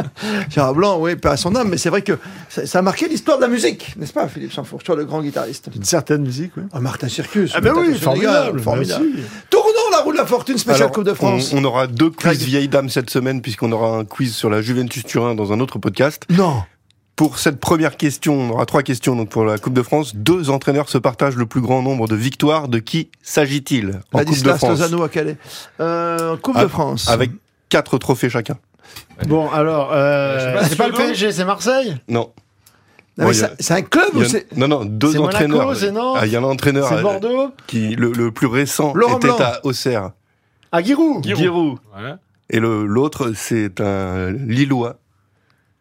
Gérard 0.49 0.75
Blanc, 0.75 0.99
oui, 1.01 1.17
pas 1.17 1.33
à 1.33 1.37
son 1.37 1.57
âme, 1.57 1.71
mais 1.71 1.77
c'est 1.77 1.91
vrai 1.91 2.03
que 2.03 2.19
ça, 2.49 2.67
ça 2.67 2.79
a 2.79 2.83
marqué 2.83 3.09
l'histoire 3.09 3.39
de 3.39 3.43
la 3.43 3.49
musique, 3.49 3.95
n'est-ce 3.97 4.13
pas, 4.13 4.29
Philippe 4.29 4.53
Sansfourche, 4.53 4.89
le 4.89 5.05
grand 5.05 5.23
guitariste? 5.23 5.71
Une 5.75 5.83
certaine 5.83 6.23
musique, 6.23 6.53
oui. 6.57 6.63
Ah, 6.73 6.79
Martin 6.79 7.09
Circus. 7.09 7.51
Ah 7.57 7.61
ben 7.61 7.73
oui, 7.77 7.99
formidable. 7.99 8.61
formidable. 8.61 9.07
Tournons 9.51 9.91
la 9.91 10.03
roue 10.03 10.13
de 10.13 10.19
la 10.19 10.27
fortune 10.27 10.57
spéciale 10.57 10.83
Alors, 10.85 10.93
Coupe 10.93 11.05
de 11.05 11.15
France. 11.15 11.53
On, 11.53 11.59
on 11.59 11.65
aura 11.65 11.89
deux 11.89 12.11
quiz 12.11 12.45
vieilles 12.45 12.69
dames 12.69 12.91
cette 12.91 13.11
semaine, 13.11 13.43
puisqu'on 13.43 13.73
aura 13.73 13.89
un 13.99 14.05
quiz 14.05 14.37
sur 14.37 14.51
la 14.51 14.63
Juventus 14.63 15.05
Turin 15.05 15.35
dans 15.35 15.53
un 15.53 15.59
autre 15.59 15.81
podcast. 15.81 16.23
Non. 16.31 16.63
Pour 17.17 17.39
cette 17.39 17.59
première 17.61 17.97
question, 17.97 18.35
on 18.35 18.51
aura 18.51 18.67
trois 18.67 18.83
questions 18.83 19.17
donc 19.17 19.31
pour 19.31 19.45
la 19.47 19.57
Coupe 19.57 19.73
de 19.73 19.83
France. 19.83 20.15
Deux 20.15 20.51
entraîneurs 20.51 20.91
se 20.91 20.99
partagent 20.99 21.37
le 21.37 21.47
plus 21.47 21.63
grand 21.63 21.81
nombre 21.81 22.07
de 22.07 22.15
victoires. 22.15 22.69
De 22.69 22.79
qui 22.79 23.09
s'agit-il 23.23 24.01
en 24.13 24.19
Coupe 24.23 24.43
de 24.43 24.53
France 24.53 24.69
Lozano 24.81 25.03
à 25.03 25.09
Calais. 25.09 25.39
Euh, 25.81 26.37
coupe 26.37 26.57
Ah, 26.59 26.65
de 26.65 26.69
France. 26.69 27.09
Avec 27.09 27.31
quatre 27.71 27.97
trophées 27.97 28.29
chacun. 28.29 28.59
Bon, 29.27 29.49
alors, 29.51 29.91
euh, 29.93 30.55
pas, 30.55 30.65
c'est 30.65 30.77
pas 30.77 30.89
le 30.89 30.93
PSG, 30.95 31.33
c'est 31.33 31.45
Marseille? 31.47 31.97
Non. 32.09 32.33
Bon, 33.17 33.31
c'est 33.59 33.73
un 33.73 33.81
club 33.83 34.15
ou 34.15 34.25
c'est. 34.25 34.47
non, 34.55 34.69
non, 34.69 34.85
deux 34.85 35.19
entraîneurs. 35.19 35.73
Ah, 36.17 36.27
Il 36.27 36.33
y 36.33 36.37
a 36.37 36.39
un 36.39 36.45
entraîneur 36.45 36.87
C'est 36.87 36.97
euh, 36.97 37.03
Bordeaux 37.03 37.51
qui, 37.67 37.97
le, 37.97 38.13
le 38.13 38.31
plus 38.31 38.47
récent, 38.47 38.93
Laurent 38.95 39.17
était 39.17 39.29
Blanc. 39.29 39.39
à 39.41 39.61
Auxerre. 39.65 40.11
Ah, 40.71 40.83
Giroud 40.83 41.25
Giroud. 41.25 41.41
Giroud. 41.43 41.79
Voilà. 41.95 42.19
Et 42.51 42.61
l'autre, 42.61 43.33
c'est 43.35 43.81
un 43.81 44.31
Lillois 44.33 44.97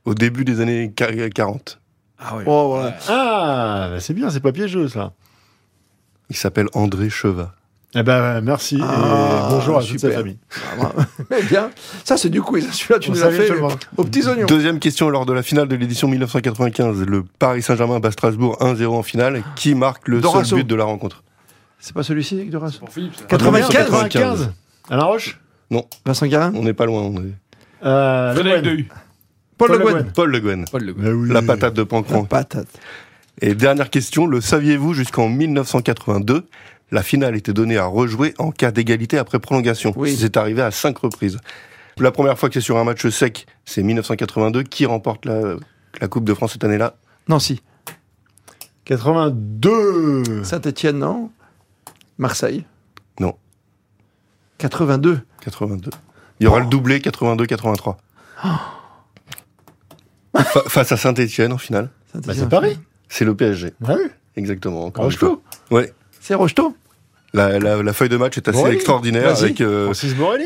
au 0.05 0.13
début 0.13 0.45
des 0.45 0.61
années 0.61 0.91
qua- 0.95 1.29
40. 1.29 1.79
Ah 2.19 2.37
ouais. 2.37 2.43
Oh, 2.45 2.69
voilà. 2.69 2.95
Ah, 3.09 3.87
bah, 3.91 3.99
c'est 3.99 4.13
bien, 4.13 4.29
c'est 4.29 4.39
pas 4.39 4.51
piégeux, 4.51 4.87
ça. 4.87 5.11
Il 6.29 6.35
s'appelle 6.35 6.67
André 6.73 7.09
Chevat. 7.09 7.53
Eh 7.97 8.03
ben, 8.03 8.41
merci 8.41 8.77
Ah, 8.81 9.47
et 9.47 9.51
bonjour 9.53 9.77
à 9.77 9.81
toute 9.81 9.91
super. 9.91 10.11
sa 10.11 10.17
famille. 10.17 10.37
Mais 11.31 11.41
bien. 11.49 11.69
Ça, 12.03 12.17
c'est 12.17 12.29
du 12.29 12.41
quiz. 12.41 12.69
Celui-là, 12.71 12.99
tu 12.99 13.09
On 13.09 13.13
nous 13.13 13.19
l'as 13.21 13.31
fait 13.31 13.49
aux 13.95 14.03
petits 14.03 14.27
oignons. 14.27 14.45
Deuxième 14.47 14.79
question 14.79 15.09
lors 15.09 15.25
de 15.25 15.31
la 15.31 15.43
finale 15.43 15.67
de 15.69 15.75
l'édition 15.75 16.07
1995. 16.09 17.01
Le 17.05 17.23
Paris 17.23 17.61
Saint-Germain 17.61 17.99
bat 18.01 18.11
Strasbourg 18.11 18.57
1-0 18.59 18.87
en 18.97 19.03
finale. 19.03 19.43
Qui 19.55 19.75
marque 19.75 20.09
le 20.09 20.19
Dorasso. 20.19 20.43
seul 20.49 20.59
but 20.59 20.67
de 20.67 20.75
la 20.75 20.83
rencontre? 20.83 21.23
C'est 21.79 21.93
pas 21.93 22.03
celui-ci 22.03 22.35
avec 22.35 22.49
Doras 22.49 22.75
Pour 22.79 22.89
Philippe, 22.89 23.15
ça. 23.15 23.25
95. 23.27 23.71
95 23.71 24.51
Alain 24.89 25.03
Roche? 25.03 25.39
Vincent 26.05 26.25
Guérin? 26.27 26.51
On 26.55 26.63
n'est 26.63 26.73
pas 26.73 26.85
loin. 26.85 27.01
on 27.01 27.15
est- 27.21 27.33
euh, 27.85 28.33
Le 28.33 28.39
Frédéric. 28.41 28.63
Dehu. 28.63 28.89
Paul, 29.57 29.69
Paul 29.69 29.79
Le 29.79 29.85
Guen. 29.85 30.11
Paul 30.13 30.31
Le 30.31 30.39
Guen. 30.39 30.65
Paul 30.71 30.83
Le 30.83 30.93
Guen. 30.93 31.13
Oui. 31.13 31.29
La 31.31 31.41
patate 31.41 31.73
de 31.73 31.83
Pancran. 31.83 32.25
Patate. 32.25 32.67
Et 33.41 33.55
dernière 33.55 33.89
question, 33.89 34.27
le 34.27 34.41
saviez-vous 34.41 34.93
jusqu'en 34.93 35.27
1982 35.29 36.45
La 36.91 37.03
finale 37.03 37.35
était 37.35 37.53
donnée 37.53 37.77
à 37.77 37.85
rejouer 37.85 38.33
en 38.37 38.51
cas 38.51 38.71
d'égalité 38.71 39.17
après 39.17 39.39
prolongation? 39.39 39.93
Oui. 39.95 40.15
C'est 40.15 40.37
arrivé 40.37 40.61
à 40.61 40.71
cinq 40.71 40.97
reprises. 40.99 41.39
La 41.97 42.11
première 42.11 42.37
fois 42.37 42.49
que 42.49 42.53
c'est 42.53 42.61
sur 42.61 42.77
un 42.77 42.83
match 42.83 43.07
sec, 43.07 43.45
c'est 43.65 43.83
1982. 43.83 44.63
Qui 44.63 44.85
remporte 44.85 45.25
la, 45.25 45.55
la 46.01 46.07
Coupe 46.07 46.25
de 46.25 46.33
France 46.33 46.53
cette 46.53 46.63
année-là? 46.63 46.95
Nancy. 47.27 47.61
82 48.85 50.43
Saint-Etienne, 50.43 50.99
non? 50.99 51.31
Marseille. 52.17 52.65
Non. 53.19 53.35
82. 54.59 55.21
82. 55.41 55.91
Il 56.39 56.43
y 56.43 56.47
aura 56.47 56.59
le 56.59 56.65
doublé 56.67 56.99
82-83. 56.99 57.95
Fa- 60.43 60.63
face 60.67 60.91
à 60.91 60.97
Saint-Etienne 60.97 61.53
en 61.53 61.57
finale. 61.57 61.89
Bah, 62.13 62.21
Saint-Étienne. 62.21 62.35
c'est 62.43 62.49
Paris 62.49 62.79
C'est 63.09 63.25
le 63.25 63.35
PSG. 63.35 63.73
Ah 63.85 63.95
oui 63.97 64.09
Exactement. 64.35 64.85
encore 64.85 65.05
Rocheteau. 65.05 65.41
Ouais. 65.71 65.93
C'est 66.19 66.33
Rocheteau 66.35 66.75
La, 67.33 67.59
la- 67.59 67.81
la 67.83 67.93
feuille 67.93 68.09
de 68.09 68.17
match 68.17 68.37
est 68.37 68.47
assez 68.47 68.67
extraordinaire 68.67 69.37
avec 69.37 69.61
euh, 69.61 69.93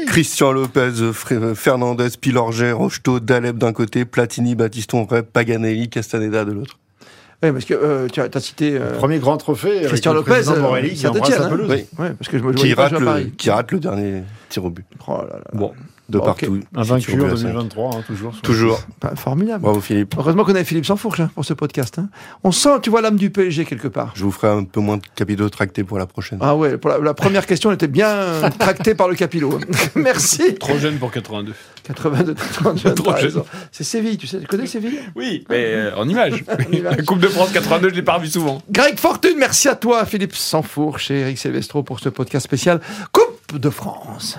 Christian 0.07 0.51
Lopez, 0.51 0.91
Fr- 1.11 1.55
Fernandez, 1.55 2.09
Pilorget, 2.19 2.71
Rocheteau, 2.71 3.19
Daleb 3.19 3.57
d'un 3.57 3.73
côté, 3.73 4.05
Platini, 4.05 4.55
Battiston, 4.55 5.05
Rep, 5.05 5.31
Paganelli, 5.31 5.89
Castaneda 5.89 6.45
de 6.45 6.51
l'autre. 6.51 6.77
Oui, 7.41 7.51
parce 7.53 7.63
que 7.65 7.73
euh, 7.73 8.07
tu 8.11 8.19
as, 8.19 8.27
t'as 8.27 8.41
cité. 8.41 8.75
euh, 8.77 8.97
Premier 8.97 9.17
grand 9.19 9.37
trophée 9.37 9.83
Christian 9.85 10.11
le 10.11 10.17
Lopez, 10.19 10.31
président 10.31 10.55
euh, 10.57 10.59
Borelli 10.61 10.93
qui 10.93 11.07
embrasse 11.07 11.39
hein. 11.39 11.49
Oui. 11.69 11.85
Ouais, 11.97 12.11
parce 12.13 12.27
que 12.29 12.37
je 12.37 12.43
me 12.43 12.51
Qui 12.53 12.75
pas 12.75 12.83
rate, 12.83 12.93
à 12.93 12.99
le, 12.99 13.05
Paris. 13.05 13.33
qui 13.37 13.49
rate 13.49 13.71
le 13.71 13.79
dernier 13.79 14.23
tir 14.49 14.65
au 14.65 14.69
but. 14.69 14.85
Oh 15.07 15.19
là 15.19 15.35
là. 15.37 15.41
Bon. 15.53 15.71
De 16.09 16.17
Bon, 16.17 16.23
ok. 16.23 16.25
partout. 16.41 16.59
Invaincu 16.75 17.13
en 17.21 17.27
BSN. 17.27 17.43
2023, 17.43 17.95
hein, 17.95 18.03
toujours. 18.07 18.33
Toujours. 18.41 18.81
Pas- 18.99 19.15
Formidable. 19.15 19.61
Bravo 19.63 19.79
Philippe. 19.81 20.15
Heureusement 20.17 20.43
qu'on 20.43 20.51
avait 20.55 20.63
Philippe 20.63 20.85
Sansfourche 20.85 21.19
hein, 21.19 21.29
pour 21.35 21.45
ce 21.45 21.53
podcast. 21.53 21.99
hein. 21.99 22.09
On 22.43 22.51
sent, 22.51 22.79
tu 22.81 22.89
vois, 22.89 23.01
l'âme 23.01 23.15
du 23.17 23.29
PSG 23.29 23.65
quelque 23.65 23.87
part. 23.87 24.11
Je 24.15 24.23
vous 24.23 24.31
ferai 24.31 24.47
un 24.49 24.63
peu 24.63 24.79
moins 24.79 24.97
de 24.97 25.03
capitaux 25.15 25.49
tractés 25.49 25.83
pour 25.83 25.97
la 25.99 26.05
prochaine. 26.07 26.39
Ah 26.41 26.55
ouais, 26.55 26.77
pour 26.77 26.89
la, 26.89 26.97
la 26.99 27.13
première 27.13 27.45
question, 27.45 27.69
elle 27.69 27.75
était 27.75 27.87
bien 27.87 28.49
tractée 28.59 28.95
par 28.95 29.07
le 29.07 29.15
capilot. 29.15 29.59
Merci. 29.95 30.55
Trop 30.55 30.77
jeune 30.77 30.97
pour 30.97 31.11
82. 31.11 31.53
82, 31.83 32.35
32, 32.35 32.93
Trop 32.93 33.17
jeune. 33.17 33.43
C'est 33.71 33.83
Séville, 33.83 34.17
tu 34.17 34.27
sais, 34.27 34.39
tu 34.39 34.47
connais 34.47 34.67
Séville? 34.67 34.99
Oui, 35.15 35.43
mais 35.49 35.65
euh, 35.73 35.95
en 35.95 36.07
image. 36.07 36.43
La 36.83 36.95
Coupe 36.97 37.19
de 37.19 37.27
France 37.27 37.51
82, 37.51 37.89
je 37.89 37.95
l'ai 37.95 38.01
pas 38.03 38.13
revu 38.15 38.27
souvent. 38.27 38.61
Greg 38.69 38.97
Fortune, 38.99 39.35
merci 39.39 39.67
à 39.67 39.75
toi, 39.75 40.05
Philippe 40.05 40.35
Sansfourche 40.35 41.09
et 41.11 41.19
Eric 41.21 41.37
Silvestro 41.39 41.81
pour 41.83 41.99
ce 41.99 42.09
podcast 42.09 42.43
spécial 42.45 42.79
Coupe 43.11 43.59
de 43.59 43.69
France. 43.69 44.37